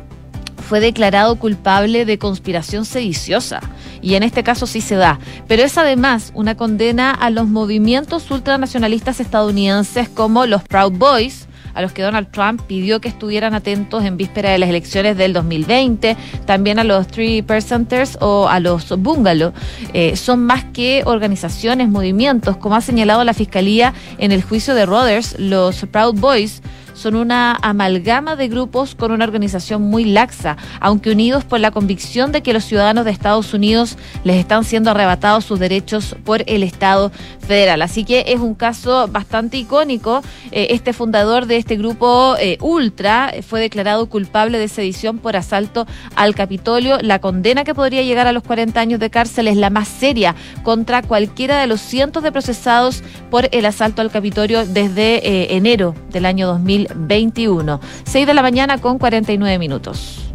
fue 0.71 0.79
declarado 0.79 1.35
culpable 1.37 2.05
de 2.05 2.17
conspiración 2.17 2.85
sediciosa. 2.85 3.59
Y 4.01 4.15
en 4.15 4.23
este 4.23 4.41
caso 4.41 4.65
sí 4.67 4.79
se 4.79 4.95
da. 4.95 5.19
Pero 5.47 5.63
es 5.63 5.77
además 5.77 6.31
una 6.33 6.55
condena 6.55 7.11
a 7.11 7.29
los 7.29 7.47
movimientos 7.47 8.31
ultranacionalistas 8.31 9.19
estadounidenses 9.19 10.07
como 10.07 10.45
los 10.45 10.63
Proud 10.63 10.93
Boys, 10.93 11.47
a 11.73 11.81
los 11.81 11.91
que 11.93 12.01
Donald 12.01 12.29
Trump 12.31 12.61
pidió 12.67 13.01
que 13.01 13.09
estuvieran 13.09 13.53
atentos 13.53 14.03
en 14.03 14.17
víspera 14.17 14.51
de 14.51 14.57
las 14.57 14.69
elecciones 14.69 15.17
del 15.17 15.33
2020, 15.33 16.17
también 16.45 16.79
a 16.79 16.83
los 16.83 17.07
Three 17.07 17.41
Percenters 17.41 18.17
o 18.21 18.47
a 18.47 18.59
los 18.59 18.89
Bungalow. 18.97 19.53
Eh, 19.93 20.15
son 20.15 20.45
más 20.45 20.63
que 20.65 21.03
organizaciones, 21.05 21.89
movimientos, 21.89 22.57
como 22.57 22.75
ha 22.75 22.81
señalado 22.81 23.23
la 23.23 23.33
Fiscalía 23.33 23.93
en 24.17 24.31
el 24.31 24.43
juicio 24.43 24.75
de 24.75 24.85
Rodgers, 24.85 25.35
los 25.39 25.85
Proud 25.91 26.15
Boys 26.19 26.61
son 27.01 27.15
una 27.15 27.57
amalgama 27.61 28.35
de 28.35 28.47
grupos 28.47 28.93
con 28.95 29.11
una 29.11 29.25
organización 29.25 29.81
muy 29.81 30.05
laxa, 30.05 30.55
aunque 30.79 31.11
unidos 31.11 31.43
por 31.43 31.59
la 31.59 31.71
convicción 31.71 32.31
de 32.31 32.43
que 32.43 32.53
los 32.53 32.63
ciudadanos 32.63 33.05
de 33.05 33.11
Estados 33.11 33.53
Unidos 33.53 33.97
les 34.23 34.37
están 34.37 34.63
siendo 34.63 34.91
arrebatados 34.91 35.45
sus 35.45 35.59
derechos 35.59 36.15
por 36.23 36.43
el 36.45 36.63
Estado 36.63 37.11
federal. 37.39 37.81
Así 37.81 38.05
que 38.05 38.25
es 38.27 38.39
un 38.39 38.53
caso 38.53 39.07
bastante 39.07 39.57
icónico. 39.57 40.21
Eh, 40.51 40.67
este 40.71 40.93
fundador 40.93 41.47
de 41.47 41.57
este 41.57 41.75
grupo 41.75 42.35
eh, 42.39 42.57
Ultra 42.61 43.33
fue 43.45 43.59
declarado 43.59 44.07
culpable 44.07 44.59
de 44.59 44.67
sedición 44.67 45.17
por 45.17 45.35
asalto 45.35 45.87
al 46.15 46.35
Capitolio. 46.35 46.99
La 47.01 47.19
condena 47.19 47.63
que 47.63 47.73
podría 47.73 48.03
llegar 48.03 48.27
a 48.27 48.31
los 48.31 48.43
40 48.43 48.79
años 48.79 48.99
de 48.99 49.09
cárcel 49.09 49.47
es 49.47 49.57
la 49.57 49.69
más 49.69 49.87
seria 49.87 50.35
contra 50.63 51.01
cualquiera 51.01 51.59
de 51.59 51.67
los 51.67 51.81
cientos 51.81 52.21
de 52.23 52.31
procesados 52.31 53.03
por 53.29 53.49
el 53.51 53.65
asalto 53.65 54.01
al 54.01 54.11
Capitolio 54.11 54.65
desde 54.65 55.27
eh, 55.27 55.55
enero 55.55 55.95
del 56.11 56.25
año 56.25 56.59
2021. 56.95 57.79
6 58.05 58.27
de 58.27 58.33
la 58.33 58.41
mañana 58.41 58.77
con 58.79 58.97
49 58.97 59.59
minutos. 59.59 60.31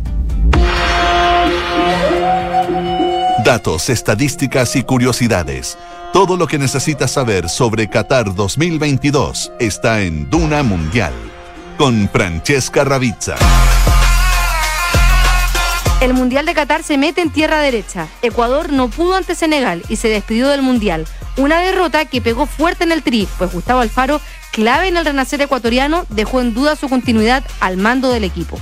Datos, 3.44 3.90
estadísticas 3.90 4.74
y 4.76 4.82
curiosidades. 4.82 5.78
Todo 6.12 6.36
lo 6.36 6.46
que 6.46 6.58
necesitas 6.58 7.12
saber 7.12 7.48
sobre 7.48 7.88
Qatar 7.88 8.34
2022 8.34 9.52
está 9.60 10.00
en 10.00 10.28
Duna 10.30 10.62
Mundial 10.62 11.12
con 11.76 12.08
Francesca 12.08 12.84
Ravizza. 12.84 13.36
El 16.02 16.12
Mundial 16.12 16.44
de 16.44 16.52
Qatar 16.52 16.82
se 16.82 16.98
mete 16.98 17.22
en 17.22 17.30
tierra 17.30 17.58
derecha. 17.58 18.06
Ecuador 18.20 18.70
no 18.70 18.88
pudo 18.88 19.16
ante 19.16 19.34
Senegal 19.34 19.82
y 19.88 19.96
se 19.96 20.08
despidió 20.08 20.48
del 20.48 20.60
Mundial. 20.60 21.06
Una 21.38 21.60
derrota 21.60 22.04
que 22.04 22.20
pegó 22.20 22.44
fuerte 22.44 22.84
en 22.84 22.92
el 22.92 23.02
tri, 23.02 23.26
pues 23.38 23.50
Gustavo 23.50 23.80
Alfaro, 23.80 24.20
clave 24.52 24.88
en 24.88 24.98
el 24.98 25.06
renacer 25.06 25.40
ecuatoriano, 25.40 26.04
dejó 26.10 26.42
en 26.42 26.52
duda 26.52 26.76
su 26.76 26.90
continuidad 26.90 27.42
al 27.60 27.78
mando 27.78 28.10
del 28.10 28.24
equipo. 28.24 28.58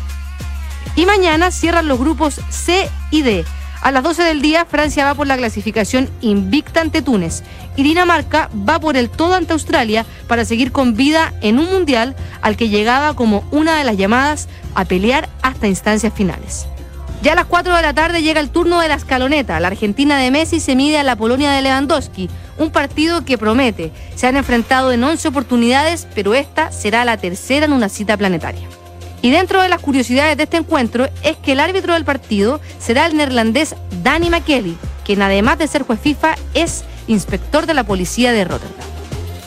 Y 0.95 1.07
mañana 1.07 1.51
cierran 1.51 1.89
los 1.89 1.99
grupos 1.99 2.41
C 2.51 2.89
y 3.11 3.23
D. 3.23 3.45
A 3.83 3.91
las 3.91 4.05
12 4.05 4.23
del 4.23 4.41
día, 4.41 4.65
Francia 4.65 5.05
va 5.05 5.15
por 5.15 5.27
la 5.27 5.37
clasificación 5.37 6.09
invicta 6.21 6.81
ante 6.81 7.03
Túnez 7.03 7.43
y 7.77 7.83
Dinamarca 7.83 8.49
va 8.57 8.79
por 8.79 8.97
el 8.97 9.11
todo 9.11 9.35
ante 9.35 9.53
Australia 9.53 10.07
para 10.29 10.45
seguir 10.45 10.71
con 10.71 10.95
vida 10.95 11.35
en 11.43 11.59
un 11.59 11.67
mundial 11.67 12.15
al 12.43 12.57
que 12.57 12.69
llegaba 12.69 13.15
como 13.15 13.45
una 13.51 13.77
de 13.77 13.85
las 13.85 13.97
llamadas 13.97 14.49
a 14.77 14.85
pelear 14.85 15.29
hasta 15.43 15.67
instancias 15.67 16.15
finales. 16.15 16.67
Ya 17.25 17.33
a 17.33 17.37
las 17.37 17.47
4 17.47 17.75
de 17.75 17.81
la 17.81 17.95
tarde 17.95 18.21
llega 18.21 18.39
el 18.39 18.51
turno 18.51 18.81
de 18.81 18.89
la 18.89 18.97
escaloneta. 18.97 19.59
La 19.59 19.69
Argentina 19.69 20.19
de 20.19 20.31
Messi 20.31 20.61
se 20.61 20.77
mide 20.77 20.99
a 20.99 21.03
la 21.03 21.17
Polonia 21.17 21.53
de 21.53 21.63
Lewandowski, 21.63 22.29
un 22.59 22.71
partido 22.71 23.25
que 23.25 23.39
promete. 23.39 23.93
Se 24.15 24.27
han 24.27 24.37
enfrentado 24.37 24.93
en 24.93 25.03
11 25.03 25.29
oportunidades, 25.29 26.07
pero 26.15 26.35
esta 26.35 26.71
será 26.71 27.03
la 27.07 27.17
tercera 27.17 27.65
en 27.65 27.73
una 27.73 27.89
cita 27.89 28.19
planetaria. 28.19 28.69
Y 29.23 29.31
dentro 29.31 29.63
de 29.63 29.71
las 29.71 29.81
curiosidades 29.81 30.37
de 30.37 30.43
este 30.43 30.59
encuentro 30.59 31.09
es 31.23 31.39
que 31.39 31.53
el 31.53 31.61
árbitro 31.61 31.95
del 31.95 32.05
partido 32.05 32.61
será 32.79 33.07
el 33.07 33.17
neerlandés 33.17 33.75
Danny 34.03 34.29
McKelly, 34.29 34.77
quien 35.03 35.23
además 35.23 35.57
de 35.57 35.67
ser 35.67 35.85
juez 35.85 36.01
FIFA 36.01 36.35
es 36.53 36.85
inspector 37.07 37.65
de 37.65 37.73
la 37.73 37.85
policía 37.85 38.33
de 38.33 38.45
Rotterdam. 38.45 38.87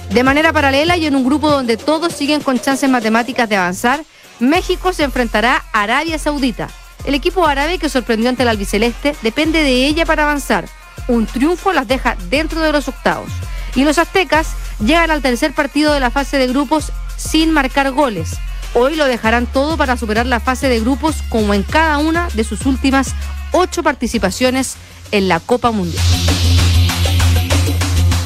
De 0.10 0.24
manera 0.24 0.52
paralela 0.52 0.98
y 0.98 1.06
en 1.06 1.16
un 1.16 1.24
grupo 1.24 1.52
donde 1.52 1.78
todos 1.78 2.12
siguen 2.12 2.42
con 2.42 2.60
chances 2.60 2.90
matemáticas 2.90 3.48
de 3.48 3.58
avanzar, 3.58 4.04
México 4.40 4.94
se 4.94 5.04
enfrentará 5.04 5.63
a 5.72 5.84
Arabia 5.84 6.18
Saudita. 6.18 6.70
El 7.08 7.15
equipo 7.15 7.48
árabe 7.48 7.80
que 7.80 7.88
sorprendió 7.88 8.28
ante 8.28 8.43
el 8.43 8.50
albiceleste 8.50 9.15
depende 9.22 9.63
de 9.63 9.88
ella 9.88 10.06
para 10.06 10.24
avanzar. 10.24 10.67
Un 11.08 11.26
triunfo 11.26 11.72
las 11.72 11.88
deja 11.88 12.17
dentro 12.30 12.60
de 12.60 12.74
los 12.74 12.89
octavos. 12.89 13.30
Y 13.76 13.86
los 13.86 13.98
aztecas 13.98 14.50
llegan 14.82 15.10
al 15.10 15.22
tercer 15.22 15.54
partido 15.54 15.93
de 15.93 16.02
la 16.02 16.12
fase 16.12 16.38
de 16.38 16.48
grupos 16.48 16.91
sin 17.15 17.52
marcar 17.52 17.91
goles. 17.91 18.32
Hoy 18.74 18.98
lo 18.98 19.06
dejarán 19.06 19.46
todo 19.46 19.78
para 19.78 19.96
superar 19.96 20.26
la 20.26 20.41
fase 20.41 20.67
de 20.67 20.82
grupos 20.82 21.24
como 21.30 21.54
en 21.54 21.63
cada 21.63 21.98
una 21.98 22.28
de 22.34 22.43
sus 22.43 22.65
últimas 22.65 23.15
ocho 23.54 23.84
participaciones 23.84 24.76
en 25.12 25.30
la 25.30 25.39
Copa 25.39 25.72
Mundial. 25.72 26.04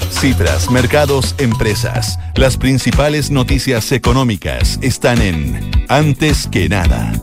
Cifras, 0.10 0.72
mercados, 0.72 1.36
empresas. 1.38 2.18
Las 2.34 2.58
principales 2.58 3.30
noticias 3.30 3.92
económicas 3.92 4.80
están 4.82 5.22
en 5.22 5.86
Antes 5.88 6.48
que 6.52 6.68
nada. 6.68 7.14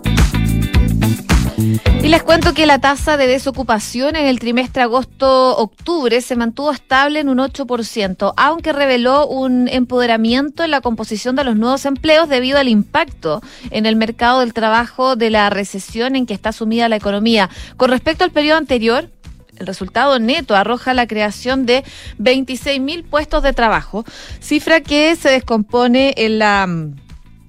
Y 1.59 2.07
les 2.07 2.23
cuento 2.23 2.55
que 2.55 2.67
la 2.67 2.79
tasa 2.79 3.17
de 3.17 3.27
desocupación 3.27 4.15
en 4.15 4.27
el 4.27 4.39
trimestre 4.39 4.83
agosto-octubre 4.83 6.21
se 6.21 6.37
mantuvo 6.37 6.71
estable 6.71 7.19
en 7.19 7.29
un 7.29 7.39
8%, 7.39 8.33
aunque 8.37 8.73
reveló 8.73 9.27
un 9.27 9.67
empoderamiento 9.67 10.63
en 10.63 10.71
la 10.71 10.81
composición 10.81 11.35
de 11.35 11.43
los 11.43 11.57
nuevos 11.57 11.85
empleos 11.85 12.29
debido 12.29 12.59
al 12.59 12.69
impacto 12.69 13.43
en 13.71 13.87
el 13.87 13.97
mercado 13.97 14.41
del 14.41 14.55
trabajo 14.55 15.17
de 15.17 15.31
la 15.31 15.51
recesión 15.51 16.15
en 16.15 16.27
que 16.27 16.35
está 16.35 16.53
sumida 16.53 16.89
la 16.89 16.97
economía. 16.97 17.51
Con 17.77 17.91
respecto 17.91 18.23
al 18.23 18.31
periodo 18.31 18.59
anterior, 18.59 19.11
el 19.59 19.67
resultado 19.67 20.17
neto 20.21 20.55
arroja 20.55 20.95
la 20.95 21.09
creación 21.09 21.67
de 21.67 21.83
26 22.19 22.81
mil 22.81 23.03
puestos 23.03 23.43
de 23.43 23.53
trabajo, 23.53 24.05
cifra 24.39 24.81
que 24.81 25.17
se 25.17 25.31
descompone 25.31 26.15
en 26.17 26.39
la 26.39 26.69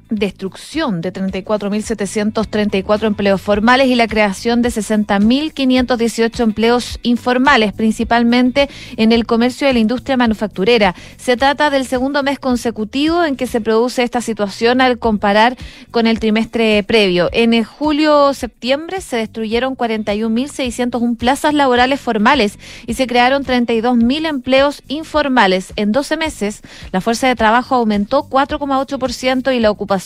destrucción 0.10 1.02
de 1.02 1.14
34.734 1.14 3.06
empleos 3.06 3.42
formales 3.42 3.88
y 3.88 3.96
la 3.96 4.08
creación 4.08 4.62
de 4.62 4.70
60.518 4.70 6.40
empleos 6.42 7.00
informales, 7.04 7.74
principalmente 7.74 8.70
en 8.98 9.12
el 9.12 9.26
comercio 9.26 9.68
de 9.68 9.74
la 9.74 9.80
industria 9.80 10.18
manufacturera. 10.18 10.96
Se 11.18 11.38
trata 11.38 11.70
del 11.70 11.86
segundo 11.86 12.24
mes 12.24 12.40
consecutivo 12.40 13.24
en 13.24 13.36
que 13.36 13.46
se 13.48 13.62
produce 13.62 14.04
esta 14.04 14.22
situación 14.22 14.82
al 14.82 14.98
comparar 15.00 15.58
con 15.92 16.08
el 16.08 16.20
trimestre 16.20 16.82
previo. 16.84 17.30
En 17.32 17.64
julio-septiembre 17.64 19.02
se 19.02 19.18
destruyeron 19.18 19.76
41.601 19.76 21.18
plazas 21.18 21.54
laborales 21.54 22.00
formales 22.00 22.58
y 22.88 22.96
se 22.96 23.06
crearon 23.06 23.44
32.000 23.44 24.28
empleos 24.28 24.82
informales. 24.88 25.74
En 25.76 25.92
12 25.92 26.18
meses, 26.18 26.62
la 26.92 27.02
fuerza 27.02 27.28
de 27.28 27.36
trabajo 27.36 27.76
aumentó 27.76 28.24
4,8% 28.30 29.56
y 29.56 29.60
la 29.60 29.70
ocupación 29.72 29.99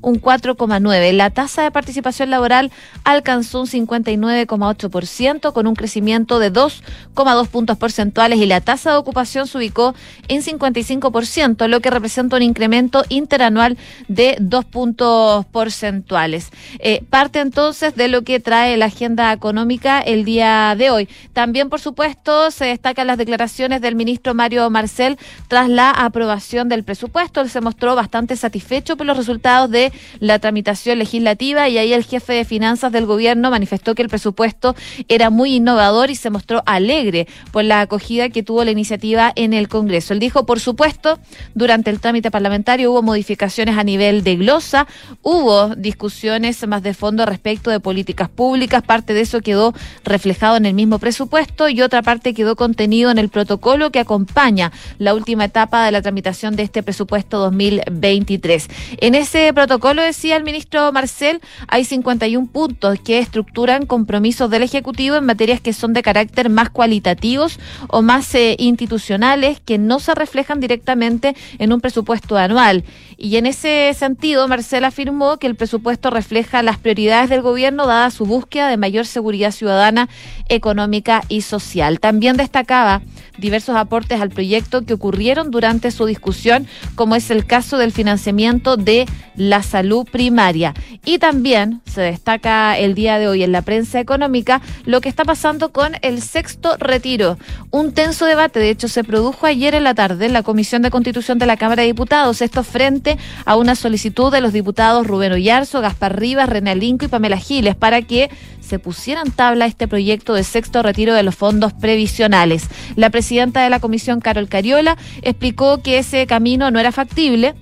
un 0.00 0.20
4,9. 0.20 1.12
La 1.12 1.30
tasa 1.30 1.62
de 1.62 1.70
participación 1.70 2.30
laboral 2.30 2.70
alcanzó 3.04 3.60
un 3.60 3.66
59,8% 3.66 5.52
con 5.52 5.66
un 5.66 5.74
crecimiento 5.74 6.38
de 6.38 6.52
2,2 6.52 7.48
puntos 7.48 7.76
porcentuales 7.78 8.38
y 8.38 8.46
la 8.46 8.60
tasa 8.60 8.92
de 8.92 8.96
ocupación 8.96 9.46
se 9.46 9.58
ubicó 9.58 9.94
en 10.28 10.42
55%, 10.42 11.66
lo 11.68 11.80
que 11.80 11.90
representa 11.90 12.36
un 12.36 12.42
incremento 12.42 13.04
interanual 13.08 13.78
de 14.08 14.36
2 14.40 14.64
puntos 14.66 15.46
porcentuales. 15.46 16.50
Eh, 16.78 17.02
parte 17.08 17.40
entonces 17.40 17.94
de 17.94 18.08
lo 18.08 18.22
que 18.22 18.40
trae 18.40 18.76
la 18.76 18.86
agenda 18.86 19.32
económica 19.32 20.00
el 20.00 20.24
día 20.24 20.74
de 20.76 20.90
hoy. 20.90 21.08
También, 21.32 21.70
por 21.70 21.80
supuesto, 21.80 22.50
se 22.50 22.66
destacan 22.66 23.06
las 23.06 23.18
declaraciones 23.18 23.80
del 23.80 23.94
ministro 23.94 24.34
Mario 24.34 24.68
Marcel 24.70 25.18
tras 25.48 25.68
la 25.68 25.90
aprobación 25.90 26.68
del 26.68 26.84
presupuesto. 26.84 27.40
Él 27.40 27.50
se 27.50 27.60
mostró 27.60 27.94
bastante 27.94 28.36
satisfecho 28.36 28.96
por 28.96 29.06
los 29.06 29.16
resultados 29.16 29.29
resultados 29.30 29.70
de 29.70 29.92
la 30.18 30.38
tramitación 30.40 30.98
legislativa 30.98 31.68
y 31.68 31.78
ahí 31.78 31.92
el 31.92 32.04
jefe 32.04 32.32
de 32.32 32.44
finanzas 32.44 32.90
del 32.90 33.06
gobierno 33.06 33.50
manifestó 33.50 33.94
que 33.94 34.02
el 34.02 34.08
presupuesto 34.08 34.74
era 35.08 35.30
muy 35.30 35.54
innovador 35.54 36.10
y 36.10 36.16
se 36.16 36.30
mostró 36.30 36.62
alegre 36.66 37.28
por 37.52 37.64
la 37.64 37.80
acogida 37.80 38.28
que 38.28 38.42
tuvo 38.42 38.64
la 38.64 38.72
iniciativa 38.72 39.32
en 39.36 39.52
el 39.52 39.68
Congreso. 39.68 40.12
Él 40.12 40.18
dijo, 40.18 40.46
por 40.46 40.58
supuesto, 40.58 41.18
durante 41.54 41.90
el 41.90 42.00
trámite 42.00 42.30
parlamentario 42.30 42.90
hubo 42.90 43.02
modificaciones 43.02 43.78
a 43.78 43.84
nivel 43.84 44.24
de 44.24 44.36
glosa, 44.36 44.88
hubo 45.22 45.74
discusiones 45.76 46.66
más 46.66 46.82
de 46.82 46.92
fondo 46.92 47.24
respecto 47.24 47.70
de 47.70 47.78
políticas 47.78 48.28
públicas, 48.28 48.82
parte 48.82 49.14
de 49.14 49.20
eso 49.20 49.40
quedó 49.40 49.74
reflejado 50.04 50.56
en 50.56 50.66
el 50.66 50.74
mismo 50.74 50.98
presupuesto 50.98 51.68
y 51.68 51.82
otra 51.82 52.02
parte 52.02 52.34
quedó 52.34 52.56
contenido 52.56 53.10
en 53.10 53.18
el 53.18 53.28
protocolo 53.28 53.90
que 53.90 54.00
acompaña 54.00 54.72
la 54.98 55.14
última 55.14 55.44
etapa 55.44 55.84
de 55.84 55.92
la 55.92 56.02
tramitación 56.02 56.56
de 56.56 56.64
este 56.64 56.82
presupuesto 56.82 57.38
2023. 57.38 58.68
En 58.98 59.14
ese 59.20 59.52
protocolo, 59.52 60.02
decía 60.02 60.36
el 60.36 60.44
ministro 60.44 60.90
Marcel, 60.92 61.40
hay 61.68 61.84
51 61.84 62.46
puntos 62.48 62.98
que 63.00 63.18
estructuran 63.18 63.86
compromisos 63.86 64.50
del 64.50 64.62
Ejecutivo 64.62 65.16
en 65.16 65.26
materias 65.26 65.60
que 65.60 65.72
son 65.72 65.92
de 65.92 66.02
carácter 66.02 66.50
más 66.50 66.70
cualitativos 66.70 67.58
o 67.88 68.02
más 68.02 68.34
eh, 68.34 68.56
institucionales 68.58 69.60
que 69.60 69.78
no 69.78 70.00
se 70.00 70.14
reflejan 70.14 70.60
directamente 70.60 71.36
en 71.58 71.72
un 71.72 71.80
presupuesto 71.80 72.36
anual. 72.36 72.84
Y 73.16 73.36
en 73.36 73.46
ese 73.46 73.92
sentido, 73.94 74.48
Marcel 74.48 74.84
afirmó 74.84 75.36
que 75.36 75.46
el 75.46 75.54
presupuesto 75.54 76.10
refleja 76.10 76.62
las 76.62 76.78
prioridades 76.78 77.28
del 77.28 77.42
gobierno 77.42 77.86
dada 77.86 78.10
su 78.10 78.24
búsqueda 78.24 78.68
de 78.68 78.76
mayor 78.76 79.06
seguridad 79.06 79.52
ciudadana, 79.52 80.08
económica 80.48 81.22
y 81.28 81.42
social. 81.42 82.00
También 82.00 82.36
destacaba 82.36 83.02
diversos 83.36 83.76
aportes 83.76 84.20
al 84.20 84.30
proyecto 84.30 84.84
que 84.84 84.94
ocurrieron 84.94 85.50
durante 85.50 85.90
su 85.90 86.06
discusión, 86.06 86.66
como 86.94 87.16
es 87.16 87.30
el 87.30 87.46
caso 87.46 87.78
del 87.78 87.92
financiamiento 87.92 88.76
de 88.76 89.06
la 89.36 89.62
salud 89.62 90.06
primaria. 90.10 90.74
Y 91.04 91.18
también 91.18 91.80
se 91.86 92.02
destaca 92.02 92.78
el 92.78 92.94
día 92.94 93.18
de 93.18 93.28
hoy 93.28 93.42
en 93.42 93.52
la 93.52 93.62
prensa 93.62 94.00
económica 94.00 94.60
lo 94.84 95.00
que 95.00 95.08
está 95.08 95.24
pasando 95.24 95.72
con 95.72 95.92
el 96.02 96.22
sexto 96.22 96.76
retiro. 96.76 97.38
Un 97.70 97.92
tenso 97.92 98.26
debate, 98.26 98.60
de 98.60 98.70
hecho, 98.70 98.88
se 98.88 99.04
produjo 99.04 99.46
ayer 99.46 99.74
en 99.74 99.84
la 99.84 99.94
tarde 99.94 100.26
en 100.26 100.32
la 100.32 100.42
Comisión 100.42 100.82
de 100.82 100.90
Constitución 100.90 101.38
de 101.38 101.46
la 101.46 101.56
Cámara 101.56 101.82
de 101.82 101.88
Diputados. 101.88 102.42
Esto 102.42 102.64
frente 102.64 103.18
a 103.44 103.56
una 103.56 103.74
solicitud 103.74 104.32
de 104.32 104.40
los 104.40 104.52
diputados 104.52 105.06
Rubén 105.06 105.32
Ollarzo, 105.32 105.80
Gaspar 105.80 106.18
Rivas, 106.18 106.48
René 106.48 106.74
Linco 106.76 107.04
y 107.04 107.08
Pamela 107.08 107.38
Giles 107.38 107.76
para 107.76 108.02
que 108.02 108.30
se 108.60 108.78
pusieran 108.78 109.30
tabla 109.32 109.66
este 109.66 109.88
proyecto 109.88 110.34
de 110.34 110.44
sexto 110.44 110.82
retiro 110.82 111.14
de 111.14 111.22
los 111.22 111.34
fondos 111.34 111.72
previsionales. 111.72 112.68
La 112.94 113.10
presidenta 113.10 113.62
de 113.62 113.70
la 113.70 113.80
comisión, 113.80 114.20
Carol 114.20 114.48
Cariola, 114.48 114.96
explicó 115.22 115.82
que 115.82 115.98
ese 115.98 116.26
camino 116.26 116.70
no 116.70 116.78
era 116.78 116.92
factible 116.92 117.54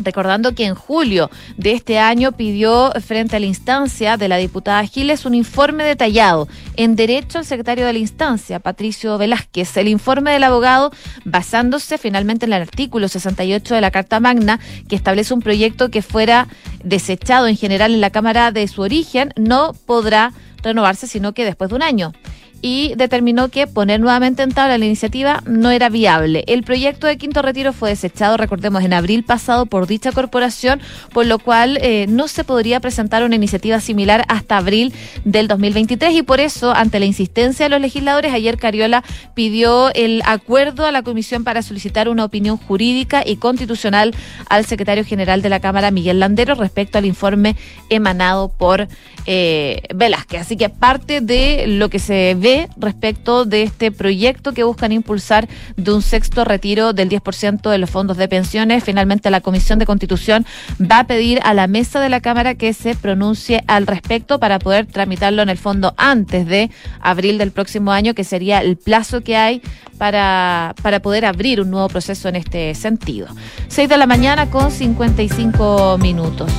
recordando 0.00 0.54
que 0.54 0.64
en 0.64 0.74
julio 0.74 1.30
de 1.56 1.72
este 1.72 1.98
año 1.98 2.32
pidió 2.32 2.92
frente 3.00 3.36
a 3.36 3.40
la 3.40 3.46
instancia 3.46 4.16
de 4.16 4.28
la 4.28 4.36
diputada 4.36 4.84
Giles 4.84 5.24
un 5.24 5.34
informe 5.34 5.84
detallado 5.84 6.48
en 6.76 6.96
derecho 6.96 7.38
al 7.38 7.44
secretario 7.44 7.86
de 7.86 7.92
la 7.92 7.98
instancia, 7.98 8.60
Patricio 8.60 9.18
Velázquez. 9.18 9.76
El 9.76 9.88
informe 9.88 10.32
del 10.32 10.44
abogado 10.44 10.90
basándose 11.24 11.98
finalmente 11.98 12.46
en 12.46 12.52
el 12.52 12.62
artículo 12.62 13.08
68 13.08 13.74
de 13.74 13.80
la 13.80 13.90
Carta 13.90 14.20
Magna 14.20 14.60
que 14.88 14.96
establece 14.96 15.34
un 15.34 15.40
proyecto 15.40 15.90
que 15.90 16.02
fuera 16.02 16.48
desechado 16.82 17.46
en 17.46 17.56
general 17.56 17.94
en 17.94 18.00
la 18.00 18.10
Cámara 18.10 18.52
de 18.52 18.66
su 18.68 18.82
origen, 18.82 19.32
no 19.36 19.72
podrá 19.86 20.32
renovarse 20.62 21.06
sino 21.06 21.32
que 21.32 21.44
después 21.44 21.70
de 21.70 21.76
un 21.76 21.82
año 21.82 22.12
y 22.62 22.94
determinó 22.96 23.48
que 23.48 23.66
poner 23.66 24.00
nuevamente 24.00 24.42
en 24.42 24.52
tabla 24.52 24.78
la 24.78 24.84
iniciativa 24.84 25.42
no 25.46 25.70
era 25.70 25.88
viable. 25.88 26.44
El 26.46 26.62
proyecto 26.62 27.06
de 27.06 27.16
Quinto 27.16 27.42
Retiro 27.42 27.72
fue 27.72 27.90
desechado, 27.90 28.36
recordemos, 28.36 28.84
en 28.84 28.92
abril 28.92 29.24
pasado 29.24 29.66
por 29.66 29.86
dicha 29.86 30.12
corporación, 30.12 30.80
por 31.12 31.26
lo 31.26 31.38
cual 31.38 31.78
eh, 31.80 32.06
no 32.08 32.28
se 32.28 32.44
podría 32.44 32.80
presentar 32.80 33.24
una 33.24 33.36
iniciativa 33.36 33.80
similar 33.80 34.24
hasta 34.28 34.58
abril 34.58 34.92
del 35.24 35.48
2023 35.48 36.14
y 36.14 36.22
por 36.22 36.40
eso, 36.40 36.72
ante 36.72 37.00
la 37.00 37.06
insistencia 37.06 37.66
de 37.66 37.70
los 37.70 37.80
legisladores, 37.80 38.32
ayer 38.32 38.58
Cariola 38.58 39.02
pidió 39.34 39.92
el 39.94 40.22
acuerdo 40.26 40.84
a 40.84 40.92
la 40.92 41.02
comisión 41.02 41.44
para 41.44 41.62
solicitar 41.62 42.08
una 42.08 42.24
opinión 42.24 42.56
jurídica 42.56 43.22
y 43.24 43.36
constitucional 43.36 44.14
al 44.48 44.66
secretario 44.66 45.04
general 45.04 45.40
de 45.42 45.48
la 45.48 45.60
Cámara, 45.60 45.90
Miguel 45.90 46.20
Landero, 46.20 46.54
respecto 46.54 46.98
al 46.98 47.06
informe 47.06 47.56
emanado 47.88 48.48
por 48.48 48.88
eh, 49.26 49.82
Velázquez. 49.94 50.42
Así 50.42 50.56
que 50.56 50.68
parte 50.68 51.20
de 51.20 51.64
lo 51.66 51.88
que 51.88 51.98
se 51.98 52.36
ve 52.38 52.49
respecto 52.76 53.44
de 53.44 53.62
este 53.62 53.90
proyecto 53.92 54.52
que 54.52 54.64
buscan 54.64 54.92
impulsar 54.92 55.48
de 55.76 55.92
un 55.92 56.02
sexto 56.02 56.44
retiro 56.44 56.92
del 56.92 57.08
10% 57.08 57.70
de 57.70 57.78
los 57.78 57.90
fondos 57.90 58.16
de 58.16 58.28
pensiones. 58.28 58.84
Finalmente, 58.84 59.30
la 59.30 59.40
Comisión 59.40 59.78
de 59.78 59.86
Constitución 59.86 60.46
va 60.80 61.00
a 61.00 61.06
pedir 61.06 61.40
a 61.42 61.54
la 61.54 61.66
mesa 61.66 62.00
de 62.00 62.08
la 62.08 62.20
Cámara 62.20 62.54
que 62.54 62.72
se 62.72 62.94
pronuncie 62.94 63.62
al 63.66 63.86
respecto 63.86 64.38
para 64.38 64.58
poder 64.58 64.86
tramitarlo 64.86 65.42
en 65.42 65.48
el 65.48 65.58
fondo 65.58 65.94
antes 65.96 66.46
de 66.46 66.70
abril 67.00 67.38
del 67.38 67.52
próximo 67.52 67.92
año, 67.92 68.14
que 68.14 68.24
sería 68.24 68.60
el 68.60 68.76
plazo 68.76 69.22
que 69.22 69.36
hay 69.36 69.62
para, 69.98 70.74
para 70.82 71.00
poder 71.00 71.24
abrir 71.24 71.60
un 71.60 71.70
nuevo 71.70 71.88
proceso 71.88 72.28
en 72.28 72.36
este 72.36 72.74
sentido. 72.74 73.28
6 73.68 73.88
de 73.88 73.96
la 73.96 74.06
mañana 74.06 74.50
con 74.50 74.70
55 74.70 75.98
minutos. 75.98 76.50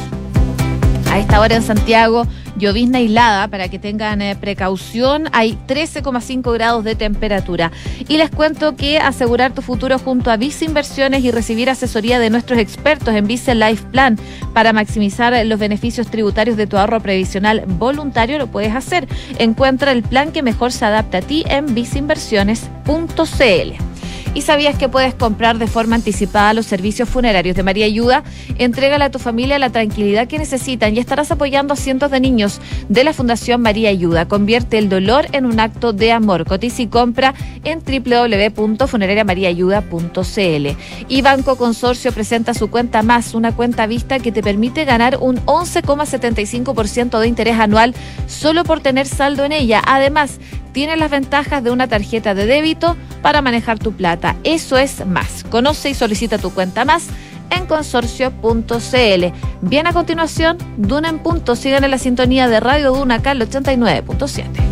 A 1.12 1.20
esta 1.20 1.40
hora 1.42 1.58
en 1.58 1.62
Santiago 1.62 2.26
llovizna 2.56 3.00
aislada 3.00 3.50
para 3.50 3.68
que 3.68 3.80
tengan 3.80 4.22
eh, 4.22 4.38
precaución. 4.38 5.26
Hay 5.34 5.58
13,5 5.68 6.54
grados 6.54 6.86
de 6.86 6.96
temperatura. 6.96 7.74
Y 8.08 8.16
les 8.16 8.32
cuento 8.32 8.78
que 8.78 8.98
asegurar 8.98 9.54
tu 9.54 9.62
futuro 9.62 10.00
junto 10.00 10.32
a 10.32 10.38
Visa 10.38 10.64
Inversiones 10.64 11.22
y 11.26 11.32
recibir 11.32 11.70
asesoría 11.70 12.18
de 12.18 12.30
nuestros 12.30 12.60
expertos 12.60 13.14
en 13.14 13.28
Visa 13.28 13.54
Life 13.54 13.84
Plan 13.92 14.18
para 14.54 14.72
maximizar 14.72 15.34
los 15.46 15.60
beneficios 15.60 16.08
tributarios 16.08 16.56
de 16.56 16.66
tu 16.66 16.78
ahorro 16.78 17.02
previsional 17.02 17.66
voluntario 17.68 18.38
lo 18.38 18.48
puedes 18.48 18.74
hacer. 18.74 19.06
Encuentra 19.38 19.92
el 19.92 20.04
plan 20.04 20.32
que 20.32 20.44
mejor 20.44 20.72
se 20.72 20.86
adapta 20.86 21.18
a 21.18 21.22
ti 21.22 21.44
en 21.50 21.76
visainversiones.cl. 21.76 23.91
¿Y 24.34 24.44
sabías 24.44 24.78
que 24.78 24.88
puedes 24.88 25.14
comprar 25.14 25.58
de 25.58 25.68
forma 25.68 25.98
anticipada 25.98 26.54
los 26.54 26.66
servicios 26.66 27.10
funerarios 27.10 27.54
de 27.54 27.64
María 27.64 27.86
Ayuda? 27.86 28.24
Entrégale 28.58 29.04
a 29.04 29.12
tu 29.12 29.20
familia 29.20 29.60
la 29.60 29.72
tranquilidad 29.72 30.30
que 30.30 30.40
necesitan 30.40 30.96
y 30.96 31.00
estarás 31.00 31.32
apoyando 31.32 31.74
a 31.74 31.78
cientos 31.78 32.12
de 32.12 32.22
niños 32.22 32.62
de 32.88 33.04
la 33.04 33.12
Fundación 33.12 33.62
María 33.62 33.90
Ayuda. 33.90 34.30
Convierte 34.30 34.78
el 34.78 34.88
dolor 34.88 35.28
en 35.34 35.46
un 35.46 35.60
acto 35.60 35.92
de 35.92 36.14
amor. 36.14 36.46
Cotiza 36.46 36.82
y 36.82 36.88
compra 36.88 37.34
en 37.66 37.80
www.funerariamariaayuda.cl. 37.80 40.68
Y 41.10 41.22
Banco 41.22 41.58
Consorcio 41.58 42.14
presenta 42.14 42.54
su 42.54 42.70
cuenta 42.70 43.04
más, 43.04 43.34
una 43.34 43.54
cuenta 43.54 43.86
vista 43.86 44.20
que 44.20 44.32
te 44.32 44.42
permite 44.42 44.86
ganar 44.86 45.18
un 45.20 45.46
11,75% 45.46 47.20
de 47.20 47.28
interés 47.28 47.60
anual 47.60 47.94
solo 48.28 48.64
por 48.64 48.80
tener 48.80 49.08
saldo 49.08 49.44
en 49.44 49.52
ella. 49.52 49.82
Además, 49.86 50.40
tiene 50.72 50.96
las 50.96 51.12
ventajas 51.12 51.64
de 51.64 51.72
una 51.72 51.88
tarjeta 51.88 52.34
de 52.34 52.46
débito 52.46 52.96
para 53.22 53.42
manejar 53.42 53.80
tu 53.80 53.94
plata. 53.94 54.36
Eso 54.44 54.78
es 54.78 55.06
más. 55.06 55.44
Conoce 55.50 55.90
y 55.90 55.94
solicita 55.94 56.38
tu 56.38 56.52
cuenta 56.54 56.86
más 56.86 57.08
en 57.50 57.66
consorcio.cl. 57.66 59.26
Bien 59.62 59.88
a 59.88 59.94
continuación, 59.94 60.58
Duna 60.78 61.10
en 61.10 61.20
punto. 61.20 61.56
Sigan 61.56 61.84
en 61.84 61.92
la 61.92 61.98
sintonía 61.98 62.48
de 62.48 62.60
Radio 62.60 62.94
Duna 62.94 63.16
acá 63.16 63.34
89.7. 63.34 64.72